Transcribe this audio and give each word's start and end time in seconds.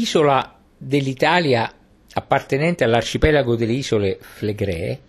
Isola 0.00 0.56
dell'Italia 0.76 1.68
appartenente 2.12 2.84
all'arcipelago 2.84 3.56
delle 3.56 3.72
isole 3.72 4.18
Flegree, 4.20 5.00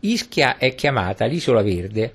Ischia 0.00 0.58
è 0.58 0.74
chiamata 0.74 1.24
l'isola 1.24 1.62
verde 1.62 2.12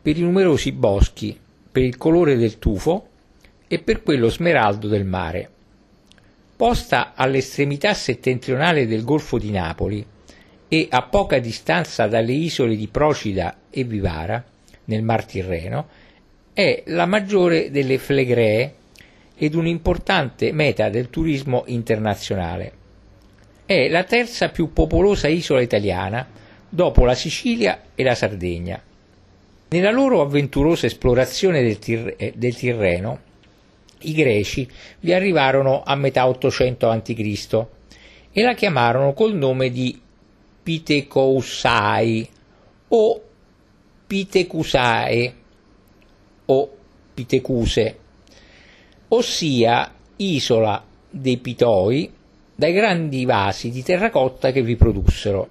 per 0.00 0.16
i 0.16 0.20
numerosi 0.20 0.70
boschi, 0.70 1.36
per 1.72 1.82
il 1.82 1.96
colore 1.96 2.36
del 2.36 2.60
tufo 2.60 3.08
e 3.66 3.80
per 3.80 4.04
quello 4.04 4.30
smeraldo 4.30 4.86
del 4.86 5.04
mare. 5.04 5.50
Posta 6.54 7.14
all'estremità 7.16 7.92
settentrionale 7.92 8.86
del 8.86 9.02
Golfo 9.02 9.36
di 9.36 9.50
Napoli 9.50 10.06
e 10.68 10.86
a 10.88 11.02
poca 11.02 11.40
distanza 11.40 12.06
dalle 12.06 12.34
isole 12.34 12.76
di 12.76 12.86
Procida 12.86 13.62
e 13.68 13.82
Vivara, 13.82 14.44
nel 14.84 15.02
Mar 15.02 15.24
Tirreno, 15.24 15.88
è 16.52 16.84
la 16.86 17.06
maggiore 17.06 17.72
delle 17.72 17.98
Flegree 17.98 18.75
ed 19.36 19.54
un'importante 19.54 20.52
meta 20.52 20.88
del 20.88 21.10
turismo 21.10 21.64
internazionale. 21.66 22.72
È 23.66 23.88
la 23.88 24.04
terza 24.04 24.48
più 24.48 24.72
popolosa 24.72 25.28
isola 25.28 25.60
italiana 25.60 26.26
dopo 26.68 27.04
la 27.04 27.14
Sicilia 27.14 27.82
e 27.94 28.02
la 28.02 28.14
Sardegna. 28.14 28.82
Nella 29.68 29.90
loro 29.90 30.22
avventurosa 30.22 30.86
esplorazione 30.86 31.62
del, 31.62 31.78
Tir- 31.78 32.14
eh, 32.16 32.32
del 32.36 32.56
Tirreno, 32.56 33.20
i 34.00 34.12
greci 34.12 34.68
vi 35.00 35.12
arrivarono 35.12 35.82
a 35.84 35.94
metà 35.96 36.28
800 36.28 36.88
a.C. 36.88 37.64
e 38.32 38.42
la 38.42 38.54
chiamarono 38.54 39.12
col 39.12 39.34
nome 39.34 39.70
di 39.70 40.00
Pitecousai 40.62 42.28
o 42.88 43.22
Pitecusae 44.06 45.34
o 46.46 46.76
Pitecuse 47.12 47.98
ossia 49.08 49.92
isola 50.16 50.82
dei 51.08 51.36
Pitoi, 51.38 52.10
dai 52.54 52.72
grandi 52.72 53.24
vasi 53.24 53.70
di 53.70 53.82
terracotta 53.82 54.50
che 54.50 54.62
vi 54.62 54.76
produssero. 54.76 55.48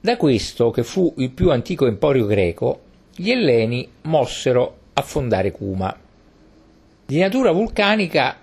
Da 0.00 0.16
questo, 0.16 0.70
che 0.70 0.82
fu 0.82 1.14
il 1.18 1.30
più 1.30 1.50
antico 1.50 1.86
emporio 1.86 2.26
greco, 2.26 2.80
gli 3.14 3.30
Elleni 3.30 3.88
mossero 4.02 4.78
a 4.92 5.02
fondare 5.02 5.50
Cuma. 5.50 5.96
Di 7.06 7.18
natura 7.18 7.52
vulcanica, 7.52 8.36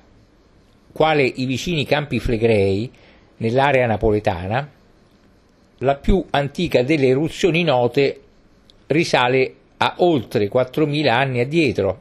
quale 0.91 1.23
i 1.23 1.45
vicini 1.45 1.85
Campi 1.85 2.19
Flegrei, 2.19 2.91
nell'area 3.37 3.85
napoletana, 3.85 4.69
la 5.79 5.95
più 5.95 6.23
antica 6.29 6.83
delle 6.83 7.07
eruzioni 7.07 7.63
note 7.63 8.21
risale 8.87 9.55
a 9.77 9.95
oltre 9.97 10.49
4.000 10.49 11.07
anni 11.09 11.39
addietro, 11.39 11.99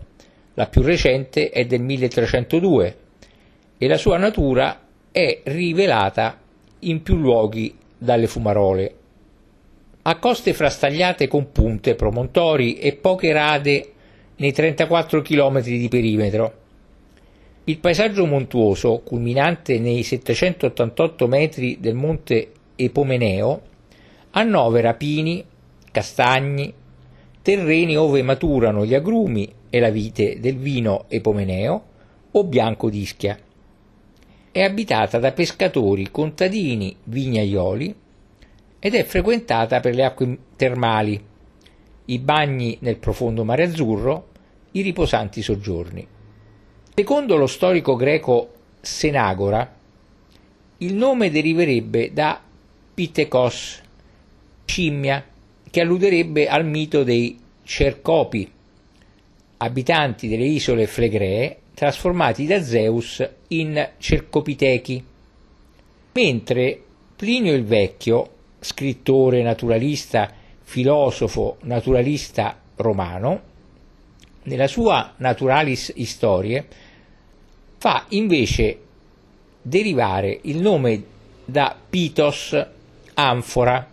la 0.60 0.66
più 0.66 0.82
recente 0.82 1.48
è 1.48 1.64
del 1.64 1.80
1302 1.80 2.96
e 3.78 3.88
la 3.88 3.96
sua 3.96 4.18
natura 4.18 4.78
è 5.10 5.40
rivelata 5.44 6.38
in 6.80 7.02
più 7.02 7.16
luoghi 7.16 7.74
dalle 7.96 8.26
fumarole. 8.26 8.94
Ha 10.02 10.18
coste 10.18 10.52
frastagliate 10.52 11.28
con 11.28 11.50
punte, 11.50 11.94
promontori 11.94 12.74
e 12.74 12.92
poche 12.92 13.32
rade 13.32 13.92
nei 14.36 14.52
34 14.52 15.22
km 15.22 15.62
di 15.62 15.88
perimetro. 15.88 16.52
Il 17.64 17.78
paesaggio 17.78 18.26
montuoso, 18.26 19.00
culminante 19.02 19.78
nei 19.78 20.02
788 20.02 21.26
metri 21.26 21.78
del 21.80 21.94
monte 21.94 22.50
Epomeneo, 22.76 23.62
annovera 24.32 24.92
pini, 24.92 25.42
castagni, 25.90 26.70
terreni 27.40 27.96
ove 27.96 28.22
maturano 28.22 28.84
gli 28.84 28.94
agrumi 28.94 29.54
e 29.70 29.78
la 29.78 29.90
vite 29.90 30.38
del 30.40 30.56
vino 30.56 31.04
epomeneo 31.08 31.84
o 32.32 32.44
bianco 32.44 32.90
d'Ischia. 32.90 33.38
È 34.52 34.62
abitata 34.62 35.18
da 35.18 35.32
pescatori, 35.32 36.10
contadini, 36.10 36.96
vignaioli 37.04 37.94
ed 38.80 38.94
è 38.94 39.04
frequentata 39.04 39.80
per 39.80 39.94
le 39.94 40.04
acque 40.04 40.38
termali, 40.56 41.22
i 42.06 42.18
bagni 42.18 42.76
nel 42.80 42.98
profondo 42.98 43.44
mare 43.44 43.64
azzurro, 43.64 44.28
i 44.72 44.82
riposanti 44.82 45.42
soggiorni. 45.42 46.06
Secondo 46.94 47.36
lo 47.36 47.46
storico 47.46 47.94
greco 47.94 48.52
Senagora, 48.80 49.76
il 50.78 50.94
nome 50.94 51.30
deriverebbe 51.30 52.12
da 52.12 52.40
Pitekos, 52.94 53.80
scimmia, 54.64 55.24
che 55.70 55.80
alluderebbe 55.80 56.48
al 56.48 56.64
mito 56.64 57.04
dei 57.04 57.38
Cercopi, 57.62 58.50
abitanti 59.62 60.28
delle 60.28 60.46
isole 60.46 60.86
Flegree 60.86 61.56
trasformati 61.74 62.46
da 62.46 62.62
Zeus 62.62 63.26
in 63.48 63.90
cercopitechi. 63.98 65.04
Mentre 66.12 66.82
Plinio 67.16 67.54
il 67.54 67.64
Vecchio, 67.64 68.30
scrittore 68.60 69.42
naturalista, 69.42 70.32
filosofo 70.62 71.58
naturalista 71.62 72.58
romano, 72.76 73.48
nella 74.44 74.66
sua 74.66 75.12
Naturalis 75.16 75.92
Historie 75.96 76.66
fa 77.76 78.06
invece 78.08 78.80
derivare 79.60 80.38
il 80.42 80.60
nome 80.60 81.04
da 81.44 81.76
Pitos, 81.88 82.66
anfora, 83.14 83.90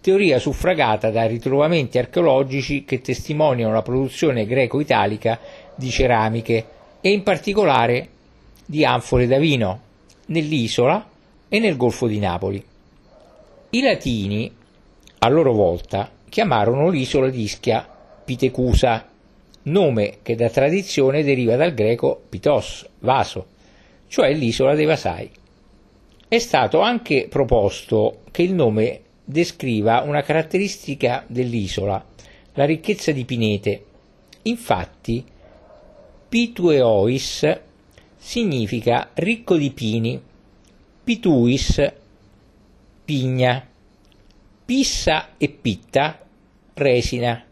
teoria 0.00 0.38
suffragata 0.38 1.10
da 1.10 1.26
ritrovamenti 1.26 1.98
archeologici 1.98 2.84
che 2.84 3.00
testimoniano 3.00 3.72
la 3.72 3.82
produzione 3.82 4.46
greco-italica 4.46 5.38
di 5.74 5.90
ceramiche 5.90 6.66
e 7.00 7.10
in 7.10 7.22
particolare 7.22 8.08
di 8.64 8.84
anfore 8.84 9.26
da 9.26 9.38
vino 9.38 9.80
nell'isola 10.26 11.08
e 11.48 11.58
nel 11.58 11.76
Golfo 11.76 12.06
di 12.06 12.18
Napoli. 12.18 12.64
I 13.70 13.82
latini, 13.82 14.50
a 15.18 15.28
loro 15.28 15.52
volta, 15.52 16.10
chiamarono 16.28 16.88
l'isola 16.88 17.28
di 17.28 17.42
Ischia 17.42 17.86
Pitecusa, 18.24 19.06
nome 19.62 20.18
che 20.22 20.34
da 20.34 20.48
tradizione 20.48 21.22
deriva 21.22 21.56
dal 21.56 21.74
greco 21.74 22.22
pitos, 22.28 22.86
vaso, 23.00 23.46
cioè 24.08 24.32
l'isola 24.32 24.74
dei 24.74 24.86
vasai. 24.86 25.30
È 26.26 26.38
stato 26.38 26.80
anche 26.80 27.26
proposto 27.28 28.20
che 28.30 28.42
il 28.42 28.54
nome 28.54 29.00
descriva 29.30 30.02
una 30.02 30.22
caratteristica 30.22 31.24
dell'isola, 31.26 32.04
la 32.54 32.64
ricchezza 32.64 33.12
di 33.12 33.24
pinete. 33.24 33.84
Infatti, 34.42 35.24
Pitueois 36.28 37.60
significa 38.16 39.10
ricco 39.14 39.56
di 39.56 39.70
pini, 39.70 40.20
Pituis 41.04 41.92
pigna, 43.04 43.66
Pissa 44.64 45.30
e 45.36 45.48
Pitta 45.48 46.20
resina, 46.74 47.44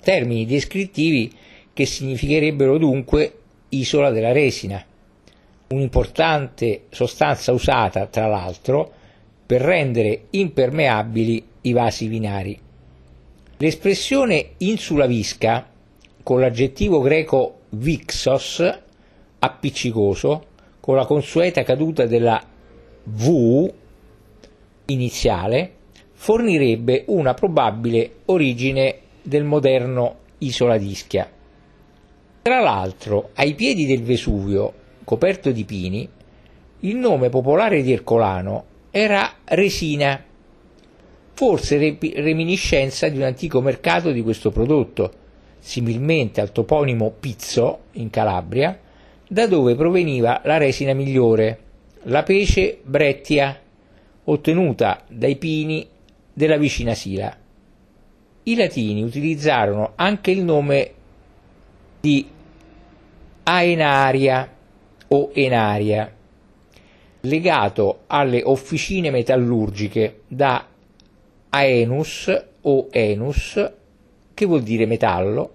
termini 0.00 0.46
descrittivi 0.46 1.32
che 1.72 1.86
significherebbero 1.86 2.78
dunque 2.78 3.38
isola 3.70 4.10
della 4.10 4.32
resina, 4.32 4.84
un'importante 5.68 6.86
sostanza 6.90 7.52
usata, 7.52 8.06
tra 8.06 8.26
l'altro, 8.26 8.92
per 9.48 9.62
rendere 9.62 10.26
impermeabili 10.28 11.42
i 11.62 11.72
vasi 11.72 12.06
vinari. 12.06 12.60
L'espressione 13.56 14.50
insula 14.58 15.06
visca, 15.06 15.66
con 16.22 16.38
l'aggettivo 16.38 17.00
greco 17.00 17.60
vixos, 17.70 18.62
appiccicoso, 19.38 20.44
con 20.80 20.96
la 20.96 21.06
consueta 21.06 21.62
caduta 21.62 22.04
della 22.04 22.38
V 23.04 23.72
iniziale, 24.84 25.72
fornirebbe 26.12 27.04
una 27.06 27.32
probabile 27.32 28.16
origine 28.26 28.98
del 29.22 29.44
moderno 29.44 30.16
isola 30.40 30.76
d'Ischia. 30.76 31.26
Tra 32.42 32.60
l'altro, 32.60 33.30
ai 33.32 33.54
piedi 33.54 33.86
del 33.86 34.02
Vesuvio, 34.02 34.74
coperto 35.04 35.50
di 35.52 35.64
pini, 35.64 36.06
il 36.80 36.96
nome 36.96 37.30
popolare 37.30 37.80
di 37.80 37.92
Ercolano 37.92 38.76
era 39.00 39.34
resina, 39.44 40.24
forse 41.32 41.96
reminiscenza 42.16 43.08
di 43.08 43.16
un 43.16 43.22
antico 43.22 43.60
mercato 43.60 44.10
di 44.10 44.22
questo 44.22 44.50
prodotto, 44.50 45.12
similmente 45.60 46.40
al 46.40 46.50
toponimo 46.50 47.14
Pizzo 47.20 47.82
in 47.92 48.10
Calabria, 48.10 48.76
da 49.28 49.46
dove 49.46 49.76
proveniva 49.76 50.40
la 50.44 50.56
resina 50.56 50.94
migliore, 50.94 51.58
la 52.04 52.24
pece 52.24 52.80
brettia, 52.82 53.60
ottenuta 54.24 55.04
dai 55.08 55.36
pini 55.36 55.86
della 56.32 56.56
vicina 56.56 56.94
Sila. 56.94 57.36
I 58.42 58.56
latini 58.56 59.02
utilizzarono 59.04 59.92
anche 59.94 60.32
il 60.32 60.42
nome 60.42 60.92
di 62.00 62.26
Aenaria 63.44 64.56
o 65.06 65.30
Enaria, 65.34 66.12
legato 67.20 68.00
alle 68.06 68.42
officine 68.44 69.10
metallurgiche 69.10 70.20
da 70.28 70.66
Aenus 71.50 72.44
o 72.62 72.88
Enus, 72.90 73.72
che 74.34 74.46
vuol 74.46 74.62
dire 74.62 74.86
metallo, 74.86 75.54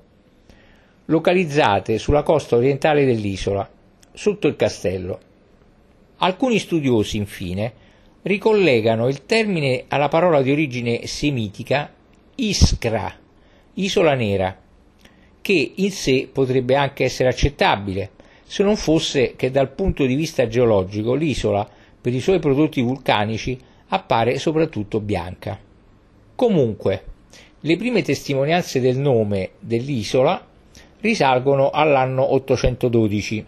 localizzate 1.05 1.97
sulla 1.97 2.23
costa 2.23 2.55
orientale 2.55 3.05
dell'isola, 3.05 3.69
sotto 4.11 4.47
il 4.47 4.55
castello. 4.55 5.19
Alcuni 6.17 6.59
studiosi, 6.59 7.17
infine, 7.17 7.73
ricollegano 8.23 9.07
il 9.07 9.25
termine 9.25 9.85
alla 9.87 10.07
parola 10.07 10.41
di 10.41 10.51
origine 10.51 11.05
semitica 11.07 11.91
Iskra, 12.35 13.13
isola 13.75 14.15
nera, 14.15 14.57
che 15.41 15.71
in 15.75 15.91
sé 15.91 16.29
potrebbe 16.31 16.75
anche 16.75 17.03
essere 17.03 17.29
accettabile, 17.29 18.11
se 18.53 18.61
non 18.61 18.75
fosse 18.75 19.33
che 19.35 19.49
dal 19.49 19.71
punto 19.71 20.05
di 20.05 20.13
vista 20.13 20.45
geologico 20.47 21.15
l'isola, 21.15 21.67
per 21.99 22.13
i 22.13 22.19
suoi 22.19 22.37
prodotti 22.37 22.81
vulcanici, 22.83 23.59
appare 23.87 24.37
soprattutto 24.37 24.99
bianca. 24.99 25.57
Comunque, 26.35 27.03
le 27.61 27.77
prime 27.77 28.03
testimonianze 28.03 28.79
del 28.79 28.99
nome 28.99 29.53
dell'isola 29.59 30.45
risalgono 31.01 31.71
all'anno 31.71 32.31
812, 32.31 33.45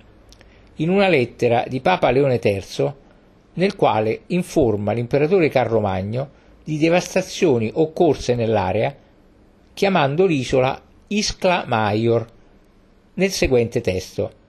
in 0.78 0.90
una 0.90 1.08
lettera 1.08 1.66
di 1.68 1.82
Papa 1.82 2.10
Leone 2.10 2.40
III, 2.42 2.94
nel 3.54 3.76
quale 3.76 4.22
informa 4.30 4.94
l'imperatore 4.94 5.50
Carlo 5.50 5.82
Magno 5.82 6.30
di 6.64 6.80
devastazioni 6.80 7.70
occorse 7.72 8.34
nell'area, 8.34 8.96
chiamando 9.72 10.26
l'isola 10.26 10.82
Iscla 11.10 11.64
Maior, 11.68 12.26
nel 13.14 13.30
seguente 13.30 13.82
testo. 13.82 14.44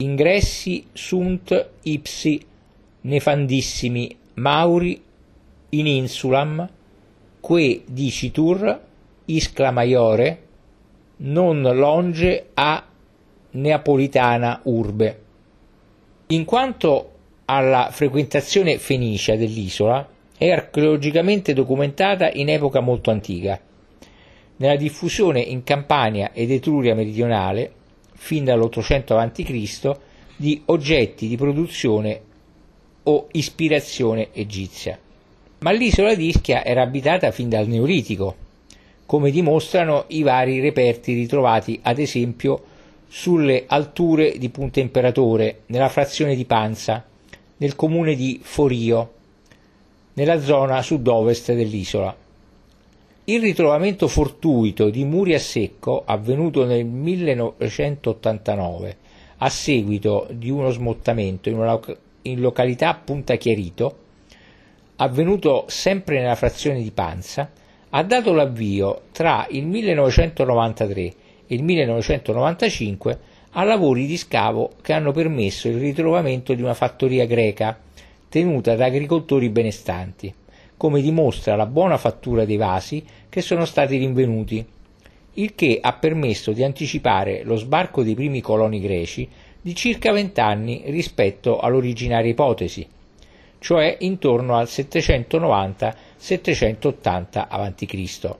Ingressi 0.00 0.86
sunt 0.92 1.70
ipsi 1.82 2.40
nefandissimi 3.00 4.16
mauri 4.34 5.02
in 5.70 5.86
insulam 5.86 6.70
que 7.40 7.82
dicitur 7.84 8.80
Iscla 9.24 9.70
Maiore 9.72 10.42
non 11.16 11.62
longe 11.62 12.50
a 12.54 12.86
neapolitana 13.50 14.60
urbe. 14.64 15.22
In 16.28 16.44
quanto 16.44 17.12
alla 17.46 17.88
frequentazione 17.90 18.78
fenicia 18.78 19.34
dell'isola, 19.34 20.06
è 20.36 20.48
archeologicamente 20.48 21.52
documentata 21.52 22.30
in 22.30 22.48
epoca 22.50 22.78
molto 22.78 23.10
antica. 23.10 23.60
Nella 24.58 24.76
diffusione 24.76 25.40
in 25.40 25.64
Campania 25.64 26.30
ed 26.32 26.52
Etruria 26.52 26.94
meridionale, 26.94 27.72
fin 28.18 28.44
dall'800 28.44 29.12
a.C., 29.16 29.96
di 30.36 30.62
oggetti 30.66 31.26
di 31.26 31.36
produzione 31.36 32.20
o 33.04 33.28
ispirazione 33.32 34.28
egizia. 34.32 34.98
Ma 35.60 35.70
l'isola 35.72 36.14
di 36.14 36.28
Ischia 36.28 36.64
era 36.64 36.82
abitata 36.82 37.30
fin 37.30 37.48
dal 37.48 37.66
Neolitico, 37.66 38.36
come 39.06 39.30
dimostrano 39.30 40.04
i 40.08 40.22
vari 40.22 40.60
reperti 40.60 41.14
ritrovati 41.14 41.80
ad 41.82 41.98
esempio 41.98 42.62
sulle 43.08 43.64
alture 43.66 44.36
di 44.38 44.50
Punta 44.50 44.80
Imperatore, 44.80 45.62
nella 45.66 45.88
frazione 45.88 46.36
di 46.36 46.44
Panza, 46.44 47.04
nel 47.56 47.74
comune 47.74 48.14
di 48.14 48.38
Forio, 48.42 49.12
nella 50.12 50.40
zona 50.40 50.82
sud-ovest 50.82 51.52
dell'isola. 51.54 52.14
Il 53.30 53.42
ritrovamento 53.42 54.08
fortuito 54.08 54.88
di 54.88 55.04
muri 55.04 55.34
a 55.34 55.38
secco, 55.38 56.02
avvenuto 56.06 56.64
nel 56.64 56.86
1989 56.86 58.96
a 59.36 59.50
seguito 59.50 60.26
di 60.30 60.48
uno 60.48 60.70
smottamento 60.70 61.50
in, 61.50 61.58
una, 61.58 61.78
in 62.22 62.40
località 62.40 62.94
Punta 62.94 63.34
Chiarito, 63.34 63.96
avvenuto 64.96 65.66
sempre 65.68 66.20
nella 66.20 66.36
frazione 66.36 66.80
di 66.80 66.90
Panza, 66.90 67.50
ha 67.90 68.02
dato 68.02 68.32
l'avvio 68.32 69.02
tra 69.12 69.46
il 69.50 69.66
1993 69.66 71.02
e 71.02 71.14
il 71.48 71.62
1995 71.62 73.18
a 73.50 73.62
lavori 73.62 74.06
di 74.06 74.16
scavo 74.16 74.70
che 74.80 74.94
hanno 74.94 75.12
permesso 75.12 75.68
il 75.68 75.76
ritrovamento 75.76 76.54
di 76.54 76.62
una 76.62 76.72
fattoria 76.72 77.26
greca 77.26 77.78
tenuta 78.30 78.74
da 78.74 78.86
agricoltori 78.86 79.50
benestanti, 79.50 80.32
come 80.78 81.02
dimostra 81.02 81.56
la 81.56 81.66
buona 81.66 81.98
fattura 81.98 82.46
dei 82.46 82.56
vasi 82.56 83.04
che 83.28 83.42
sono 83.42 83.66
stati 83.66 83.98
rinvenuti, 83.98 84.64
il 85.34 85.54
che 85.54 85.78
ha 85.82 85.92
permesso 85.92 86.52
di 86.52 86.64
anticipare 86.64 87.42
lo 87.42 87.56
sbarco 87.56 88.02
dei 88.02 88.14
primi 88.14 88.40
coloni 88.40 88.80
greci 88.80 89.28
di 89.60 89.74
circa 89.74 90.12
vent'anni 90.12 90.84
rispetto 90.86 91.58
all'originaria 91.58 92.30
ipotesi, 92.30 92.86
cioè 93.58 93.96
intorno 94.00 94.56
al 94.56 94.66
790-780 94.66 97.44
a.C. 97.48 98.36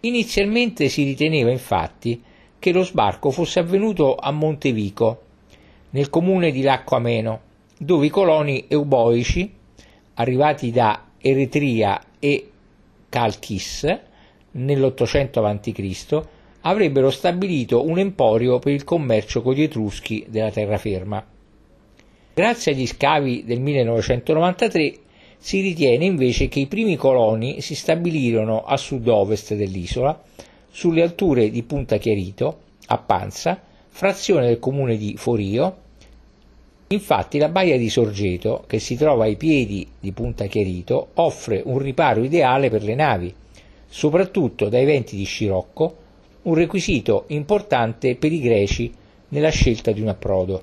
Inizialmente 0.00 0.88
si 0.88 1.02
riteneva 1.02 1.50
infatti 1.50 2.22
che 2.58 2.72
lo 2.72 2.82
sbarco 2.84 3.30
fosse 3.30 3.58
avvenuto 3.58 4.14
a 4.14 4.30
Montevico, 4.30 5.20
nel 5.90 6.08
comune 6.10 6.52
di 6.52 6.62
Lacco 6.62 6.96
Ameno, 6.96 7.40
dove 7.76 8.06
i 8.06 8.10
coloni 8.10 8.66
euboici, 8.68 9.52
arrivati 10.14 10.70
da 10.70 11.03
Eretria 11.26 11.98
e 12.18 12.50
Calchis 13.08 13.98
nell'800 14.50 15.42
a.C., 15.42 16.22
avrebbero 16.60 17.10
stabilito 17.10 17.86
un 17.86 17.98
emporio 17.98 18.58
per 18.58 18.72
il 18.72 18.84
commercio 18.84 19.40
con 19.40 19.54
gli 19.54 19.62
Etruschi 19.62 20.26
della 20.28 20.50
terraferma. 20.50 21.24
Grazie 22.34 22.72
agli 22.72 22.86
scavi 22.86 23.44
del 23.44 23.60
1993 23.60 24.98
si 25.38 25.62
ritiene 25.62 26.04
invece 26.04 26.48
che 26.48 26.60
i 26.60 26.66
primi 26.66 26.96
coloni 26.96 27.62
si 27.62 27.74
stabilirono 27.74 28.62
a 28.64 28.76
sud-ovest 28.76 29.54
dell'isola, 29.54 30.22
sulle 30.70 31.02
alture 31.02 31.50
di 31.50 31.62
Punta 31.62 31.96
Chiarito, 31.96 32.58
a 32.86 32.98
Panza, 32.98 33.62
frazione 33.88 34.48
del 34.48 34.58
comune 34.58 34.98
di 34.98 35.14
Forio. 35.16 35.76
Infatti 36.88 37.38
la 37.38 37.48
baia 37.48 37.78
di 37.78 37.88
Sorgeto, 37.88 38.64
che 38.66 38.78
si 38.78 38.94
trova 38.94 39.24
ai 39.24 39.36
piedi 39.36 39.88
di 39.98 40.12
Punta 40.12 40.44
Chiarito, 40.46 41.08
offre 41.14 41.62
un 41.64 41.78
riparo 41.78 42.22
ideale 42.22 42.68
per 42.68 42.82
le 42.82 42.94
navi, 42.94 43.34
soprattutto 43.86 44.68
dai 44.68 44.84
venti 44.84 45.16
di 45.16 45.24
scirocco, 45.24 45.96
un 46.42 46.54
requisito 46.54 47.24
importante 47.28 48.16
per 48.16 48.32
i 48.32 48.40
greci 48.40 48.92
nella 49.28 49.48
scelta 49.48 49.92
di 49.92 50.02
un 50.02 50.08
approdo. 50.08 50.62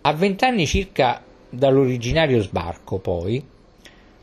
A 0.00 0.12
vent'anni 0.14 0.66
circa 0.66 1.22
dall'originario 1.48 2.40
sbarco, 2.40 2.98
poi, 2.98 3.44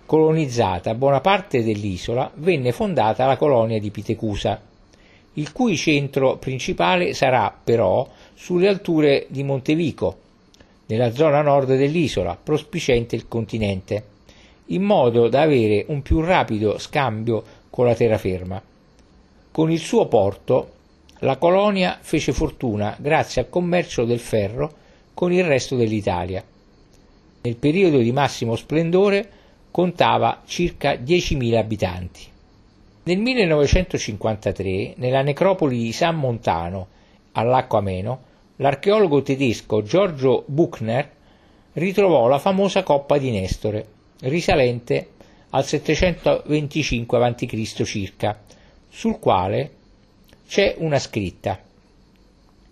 colonizzata 0.07 0.95
buona 0.95 1.21
parte 1.21 1.63
dell'isola, 1.63 2.31
venne 2.37 2.71
fondata 2.71 3.27
la 3.27 3.37
colonia 3.37 3.79
di 3.79 3.91
Pitecusa, 3.91 4.59
il 5.33 5.51
cui 5.51 5.77
centro 5.77 6.37
principale 6.37 7.13
sarà 7.13 7.55
però 7.63 8.07
sulle 8.33 8.67
alture 8.67 9.27
di 9.29 9.43
Montevico, 9.43 10.17
nella 10.89 11.11
zona 11.11 11.41
nord 11.41 11.75
dell'isola, 11.75 12.35
prospicente 12.41 13.15
il 13.15 13.27
continente, 13.27 14.03
in 14.67 14.81
modo 14.81 15.29
da 15.29 15.41
avere 15.41 15.85
un 15.87 16.01
più 16.01 16.19
rapido 16.21 16.79
scambio 16.79 17.43
con 17.69 17.85
la 17.85 17.93
terraferma. 17.93 18.61
Con 19.51 19.71
il 19.71 19.79
suo 19.79 20.07
porto, 20.07 20.71
la 21.19 21.37
colonia 21.37 21.99
fece 22.01 22.31
fortuna 22.31 22.95
grazie 22.99 23.41
al 23.41 23.49
commercio 23.49 24.03
del 24.05 24.19
ferro 24.19 24.73
con 25.13 25.31
il 25.31 25.43
resto 25.43 25.75
dell'Italia. 25.75 26.43
Nel 27.41 27.55
periodo 27.55 27.99
di 27.99 28.11
massimo 28.11 28.55
splendore 28.55 29.29
contava 29.69 30.41
circa 30.45 30.93
10.000 30.93 31.55
abitanti. 31.55 32.21
Nel 33.03 33.17
1953, 33.19 34.93
nella 34.97 35.21
necropoli 35.21 35.77
di 35.77 35.91
San 35.91 36.15
Montano, 36.17 36.87
all'Acqua 37.33 37.79
Ameno, 37.79 38.27
l'archeologo 38.61 39.21
tedesco 39.21 39.81
Giorgio 39.81 40.43
Buchner 40.47 41.09
ritrovò 41.73 42.27
la 42.27 42.39
famosa 42.39 42.83
coppa 42.83 43.17
di 43.17 43.31
Nestore, 43.31 43.87
risalente 44.21 45.09
al 45.51 45.65
725 45.65 47.25
a.C. 47.25 47.83
circa, 47.83 48.39
sul 48.89 49.19
quale 49.19 49.71
c'è 50.47 50.75
una 50.77 50.99
scritta 50.99 51.59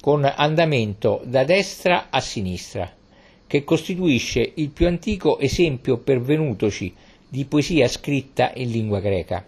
con 0.02 0.24
andamento 0.24 1.22
da 1.26 1.44
destra 1.44 2.08
a 2.10 2.20
sinistra, 2.20 2.92
che 3.46 3.64
costituisce 3.64 4.52
il 4.56 4.70
più 4.70 4.88
antico 4.88 5.40
esempio 5.40 5.98
pervenutoci 5.98 6.94
di 7.28 7.46
poesia 7.46 7.88
scritta 7.88 8.52
in 8.56 8.72
lingua 8.72 9.00
greca. 9.00 9.44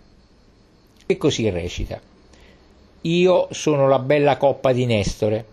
E 1.05 1.17
così 1.17 1.49
recita. 1.49 1.99
Io 3.01 3.47
sono 3.51 3.87
la 3.87 3.99
bella 3.99 4.37
coppa 4.37 4.73
di 4.73 4.85
Nestore. 4.85 5.45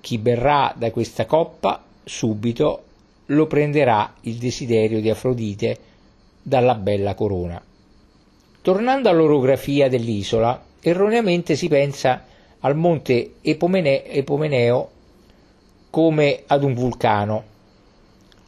Chi 0.00 0.18
berrà 0.18 0.72
da 0.76 0.90
questa 0.90 1.26
coppa 1.26 1.82
subito 2.04 2.82
lo 3.26 3.46
prenderà 3.46 4.14
il 4.22 4.36
desiderio 4.36 5.00
di 5.00 5.10
Afrodite 5.10 5.78
dalla 6.42 6.74
bella 6.74 7.14
corona. 7.14 7.62
Tornando 8.62 9.08
all'orografia 9.08 9.88
dell'isola, 9.88 10.62
erroneamente 10.80 11.56
si 11.56 11.68
pensa 11.68 12.24
al 12.60 12.76
monte 12.76 13.34
Epomene- 13.42 14.04
Epomeneo 14.06 14.90
come 15.90 16.42
ad 16.46 16.62
un 16.62 16.74
vulcano, 16.74 17.44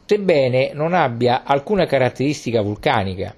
sebbene 0.07 0.73
non 0.73 0.93
abbia 0.93 1.45
alcuna 1.45 1.87
caratteristica 1.87 2.61
vulcanica. 2.63 3.35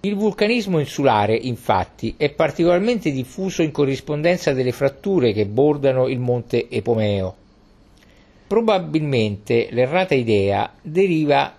Il 0.00 0.14
vulcanismo 0.14 0.78
insulare, 0.78 1.34
infatti, 1.34 2.14
è 2.16 2.30
particolarmente 2.30 3.10
diffuso 3.10 3.62
in 3.62 3.72
corrispondenza 3.72 4.52
delle 4.52 4.70
fratture 4.70 5.32
che 5.32 5.44
bordano 5.44 6.06
il 6.06 6.20
monte 6.20 6.68
Epomeo. 6.70 7.34
Probabilmente 8.46 9.66
l'errata 9.72 10.14
idea 10.14 10.72
deriva 10.80 11.52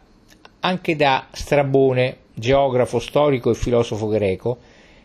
anche 0.61 0.95
da 0.95 1.27
Strabone, 1.31 2.17
geografo, 2.33 2.99
storico 2.99 3.51
e 3.51 3.55
filosofo 3.55 4.07
greco, 4.07 4.57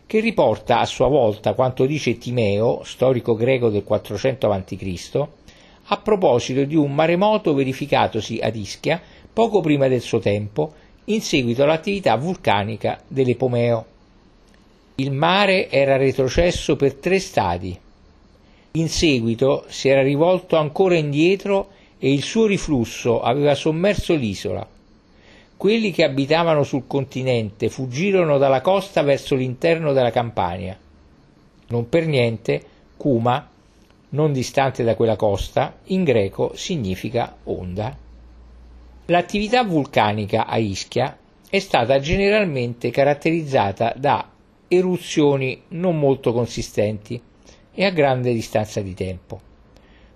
che 0.05 0.21
riporta 0.21 0.79
a 0.79 0.85
sua 0.85 1.09
volta 1.09 1.53
quanto 1.55 1.85
dice 1.85 2.17
Timeo, 2.17 2.83
storico 2.85 3.35
greco 3.35 3.67
del 3.67 3.83
400 3.83 4.49
a.C., 4.49 5.27
a 5.87 5.97
proposito 5.97 6.63
di 6.63 6.77
un 6.77 6.95
maremoto 6.95 7.53
verificatosi 7.53 8.39
ad 8.41 8.55
Ischia 8.55 9.01
poco 9.33 9.59
prima 9.59 9.89
del 9.89 9.99
suo 9.99 10.19
tempo, 10.19 10.73
in 11.05 11.21
seguito 11.21 11.63
all'attività 11.63 12.15
vulcanica 12.15 12.99
dell'Epomeo. 13.07 13.85
Il 14.95 15.11
mare 15.11 15.69
era 15.69 15.97
retrocesso 15.97 16.75
per 16.75 16.95
tre 16.95 17.19
stadi. 17.19 17.77
In 18.71 18.89
seguito 18.89 19.65
si 19.67 19.89
era 19.89 20.01
rivolto 20.01 20.55
ancora 20.55 20.95
indietro 20.95 21.69
e 21.99 22.11
il 22.11 22.23
suo 22.23 22.45
riflusso 22.45 23.21
aveva 23.21 23.55
sommerso 23.55 24.15
l'isola. 24.15 24.67
Quelli 25.57 25.91
che 25.91 26.03
abitavano 26.03 26.63
sul 26.63 26.87
continente 26.87 27.69
fuggirono 27.69 28.37
dalla 28.37 28.61
costa 28.61 29.01
verso 29.01 29.35
l'interno 29.35 29.93
della 29.93 30.11
Campania. 30.11 30.77
Non 31.67 31.87
per 31.87 32.05
niente, 32.07 32.63
Cuma, 32.97 33.49
non 34.09 34.33
distante 34.33 34.83
da 34.83 34.95
quella 34.95 35.15
costa, 35.15 35.77
in 35.85 36.03
greco 36.03 36.51
significa 36.55 37.35
onda. 37.43 38.04
L'attività 39.09 39.63
vulcanica 39.63 40.47
a 40.47 40.57
Ischia 40.57 41.15
è 41.47 41.59
stata 41.59 41.99
generalmente 41.99 42.89
caratterizzata 42.89 43.93
da 43.95 44.31
eruzioni 44.67 45.61
non 45.69 45.99
molto 45.99 46.33
consistenti 46.33 47.21
e 47.71 47.85
a 47.85 47.91
grande 47.91 48.33
distanza 48.33 48.81
di 48.81 48.95
tempo. 48.95 49.39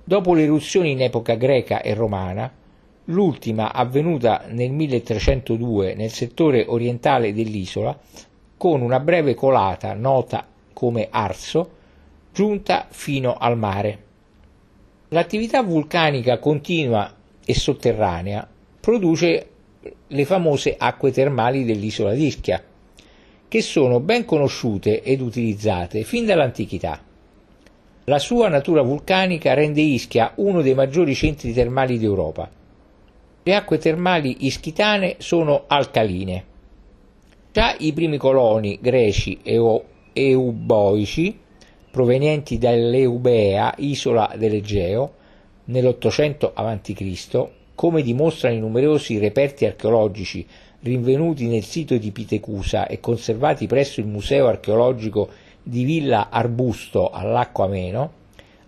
Dopo 0.03 0.34
le 0.34 0.41
eruzioni 0.41 0.89
in 0.89 1.03
epoca 1.03 1.36
greca 1.36 1.84
e 1.84 1.93
romana, 1.93 2.51
l'ultima 3.05 3.74
avvenuta 3.74 4.46
nel 4.48 4.72
1302 4.72 5.93
nel 5.93 6.10
settore 6.10 6.65
orientale 6.67 7.31
dell'isola, 7.31 7.96
con 8.58 8.81
una 8.81 9.00
breve 9.00 9.36
colata 9.36 9.93
nota 9.93 10.48
come 10.74 11.10
Arso, 11.12 11.69
giunta 12.34 12.88
fino 12.89 13.36
al 13.36 13.55
mare. 13.55 14.03
L'attività 15.10 15.62
vulcanica 15.62 16.39
continua 16.39 17.13
e 17.46 17.53
sotterranea 17.53 18.48
produce 18.79 19.48
le 20.07 20.25
famose 20.25 20.75
acque 20.77 21.12
termali 21.12 21.63
dell'isola 21.63 22.13
d'Ischia, 22.13 22.63
che 23.48 23.62
sono 23.62 24.00
ben 24.00 24.25
conosciute 24.25 25.01
ed 25.01 25.21
utilizzate 25.21 26.03
fin 26.03 26.25
dall'antichità. 26.25 27.01
La 28.05 28.19
sua 28.19 28.48
natura 28.48 28.81
vulcanica 28.81 29.53
rende 29.53 29.81
Ischia 29.81 30.33
uno 30.36 30.62
dei 30.62 30.74
maggiori 30.74 31.13
centri 31.13 31.53
termali 31.53 31.98
d'Europa 32.00 32.50
le 33.50 33.55
acque 33.55 33.79
termali 33.79 34.45
ischitane 34.45 35.15
sono 35.17 35.63
alcaline. 35.65 36.45
Già 37.51 37.75
i 37.79 37.93
primi 37.93 38.17
coloni 38.17 38.77
greci 38.79 39.39
e 39.41 39.59
euboici, 40.13 41.39
provenienti 41.89 42.59
dall'Eubea, 42.59 43.74
isola 43.77 44.33
dell'Egeo, 44.38 45.13
nell'Ottocento 45.65 46.51
a.C., 46.53 47.48
come 47.79 48.01
dimostrano 48.01 48.55
i 48.55 48.59
numerosi 48.59 49.19
reperti 49.19 49.65
archeologici 49.65 50.45
rinvenuti 50.81 51.48
nel 51.48 51.63
sito 51.63 51.95
di 51.95 52.12
Pitecusa 52.12 52.88
e 52.88 53.00
conservati 53.00 53.67
presso 53.67 54.01
il 54.01 54.05
Museo 54.05 54.48
archeologico 54.48 55.29
di 55.63 55.86
Villa 55.86 56.27
Arbusto 56.29 57.09
all'Acqua 57.09 57.67
Meno, 57.67 58.12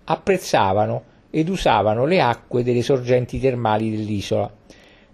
apprezzavano 0.06 1.04
ed 1.30 1.50
usavano 1.50 2.06
le 2.06 2.22
acque 2.22 2.64
delle 2.64 2.82
sorgenti 2.82 3.38
termali 3.38 3.92
dell'isola 3.92 4.50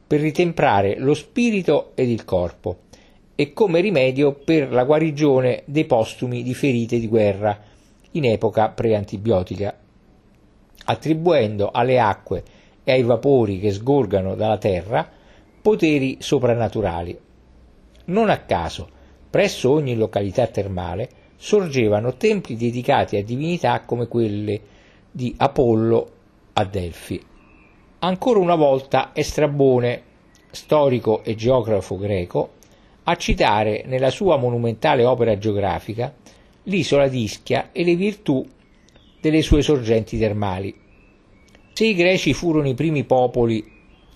per 0.06 0.20
ritemprare 0.20 1.00
lo 1.00 1.16
spirito 1.16 1.94
ed 1.96 2.12
il 2.12 2.24
corpo 2.24 2.82
e 3.34 3.52
come 3.52 3.82
rimedio 3.82 4.34
per 4.34 4.72
la 4.72 4.84
guarigione 4.84 5.64
dei 5.66 5.86
postumi 5.86 6.44
di 6.44 6.54
ferite 6.54 7.00
di 7.00 7.08
guerra 7.08 7.60
in 8.12 8.26
epoca 8.26 8.70
preantibiotica, 8.70 9.76
attribuendo 10.86 11.72
alle 11.72 12.00
acque 12.00 12.44
e 12.88 12.94
ai 12.94 13.04
vapori 13.04 13.60
che 13.60 13.74
sgorgano 13.74 14.36
dalla 14.36 14.58
terra 14.58 15.06
poteri 15.62 16.16
soprannaturali. 16.22 17.20
Non 18.06 18.30
a 18.30 18.38
caso, 18.38 18.88
presso 19.30 19.72
ogni 19.72 19.94
località 19.98 20.48
termale 20.48 21.10
sorgevano 21.36 22.16
templi 22.16 22.56
dedicati 22.56 23.18
a 23.18 23.24
divinità 23.26 23.82
come 23.82 24.08
quelle 24.08 24.62
di 25.12 25.36
Apollo 25.36 26.12
a 26.54 26.64
Delfi. 26.64 27.22
Ancora 28.00 28.40
una 28.40 28.56
volta 28.56 29.12
è 29.12 29.22
Strabone, 29.22 30.02
storico 30.52 31.26
e 31.26 31.36
geografo 31.36 31.98
greco, 31.98 32.52
a 33.04 33.16
citare 33.18 33.84
nella 33.86 34.12
sua 34.12 34.38
monumentale 34.38 35.04
opera 35.04 35.38
geografica 35.38 36.14
l'isola 36.64 37.10
di 37.10 37.24
Ischia 37.24 37.72
e 37.74 37.84
le 37.84 37.96
virtù 37.96 38.48
delle 39.20 39.42
sue 39.42 39.62
sorgenti 39.62 40.18
termali. 40.18 40.86
Se 41.78 41.86
i 41.86 41.94
greci 41.94 42.34
furono 42.34 42.68
i 42.68 42.74
primi 42.74 43.04
popoli 43.04 43.64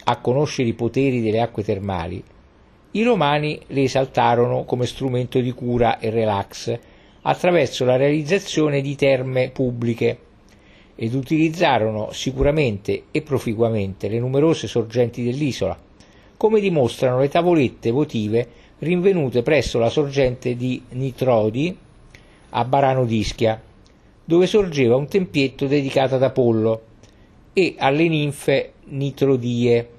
a 0.06 0.18
conoscere 0.18 0.70
i 0.70 0.74
poteri 0.74 1.22
delle 1.22 1.42
acque 1.42 1.64
termali, 1.64 2.24
i 2.94 3.04
romani 3.04 3.60
le 3.68 3.84
esaltarono 3.84 4.64
come 4.64 4.88
strumento 4.88 5.40
di 5.40 5.52
cura 5.52 6.00
e 6.00 6.10
relax 6.10 6.76
attraverso 7.22 7.86
la 7.86 7.98
realizzazione 7.98 8.82
di 8.82 8.96
terme 8.96 9.52
pubbliche 9.52 10.18
ed 10.96 11.14
utilizzarono 11.14 12.10
sicuramente 12.14 13.04
e 13.12 13.22
proficuamente 13.22 14.10
le 14.10 14.18
numerose 14.18 14.66
sorgenti 14.66 15.24
dell'isola, 15.24 15.80
come 16.38 16.60
dimostrano 16.62 17.20
le 17.20 17.30
tavolette 17.30 17.92
votive 17.92 18.48
rinvenute 18.80 19.44
presso 19.44 19.78
la 19.78 19.90
sorgente 19.92 20.56
di 20.56 20.82
Nitrodi 20.94 21.78
a 22.50 22.66
Barano 22.66 23.06
d'Ischia, 23.06 23.62
dove 24.26 24.48
sorgeva 24.48 24.96
un 24.96 25.08
tempietto 25.08 25.68
dedicato 25.68 26.16
ad 26.16 26.24
Apollo 26.24 26.90
e 27.54 27.76
alle 27.78 28.08
ninfe 28.08 28.74
Nitrodie, 28.86 29.90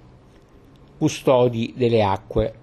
custodi 0.99 1.75
delle 1.77 2.03
acque. 2.03 2.55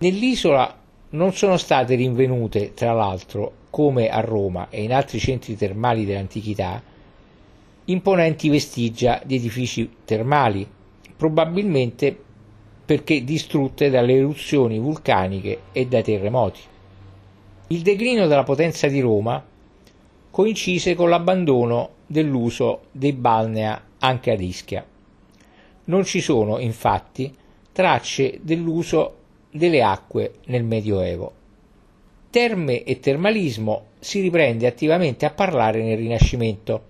Nell'isola 0.00 0.76
non 1.10 1.32
sono 1.32 1.56
state 1.56 1.94
rinvenute, 1.94 2.74
tra 2.74 2.92
l'altro, 2.92 3.52
come 3.70 4.08
a 4.08 4.20
Roma 4.20 4.68
e 4.70 4.82
in 4.82 4.92
altri 4.92 5.18
centri 5.18 5.56
termali 5.56 6.04
dell'antichità, 6.04 6.82
imponenti 7.86 8.48
vestigia 8.48 9.20
di 9.24 9.36
edifici 9.36 9.90
termali, 10.04 10.66
probabilmente 11.16 12.24
perché 12.84 13.24
distrutte 13.24 13.90
dalle 13.90 14.14
eruzioni 14.14 14.78
vulcaniche 14.78 15.60
e 15.72 15.86
dai 15.86 16.02
terremoti. 16.02 16.60
Il 17.68 17.82
declino 17.82 18.26
della 18.26 18.44
potenza 18.44 18.88
di 18.88 19.00
Roma 19.00 19.44
coincise 20.30 20.94
con 20.94 21.08
l'abbandono 21.08 21.90
dell'uso 22.08 22.86
dei 22.90 23.12
balnea 23.12 23.80
anche 23.98 24.32
ad 24.32 24.40
Ischia. 24.40 24.84
Non 25.84 26.04
ci 26.04 26.20
sono, 26.20 26.58
infatti, 26.58 27.32
tracce 27.70 28.40
dell'uso 28.42 29.14
delle 29.50 29.82
acque 29.82 30.34
nel 30.46 30.64
Medioevo. 30.64 31.32
Terme 32.30 32.82
e 32.82 32.98
termalismo 32.98 33.84
si 34.00 34.20
riprende 34.20 34.66
attivamente 34.66 35.26
a 35.26 35.30
parlare 35.30 35.82
nel 35.82 35.96
Rinascimento 35.96 36.82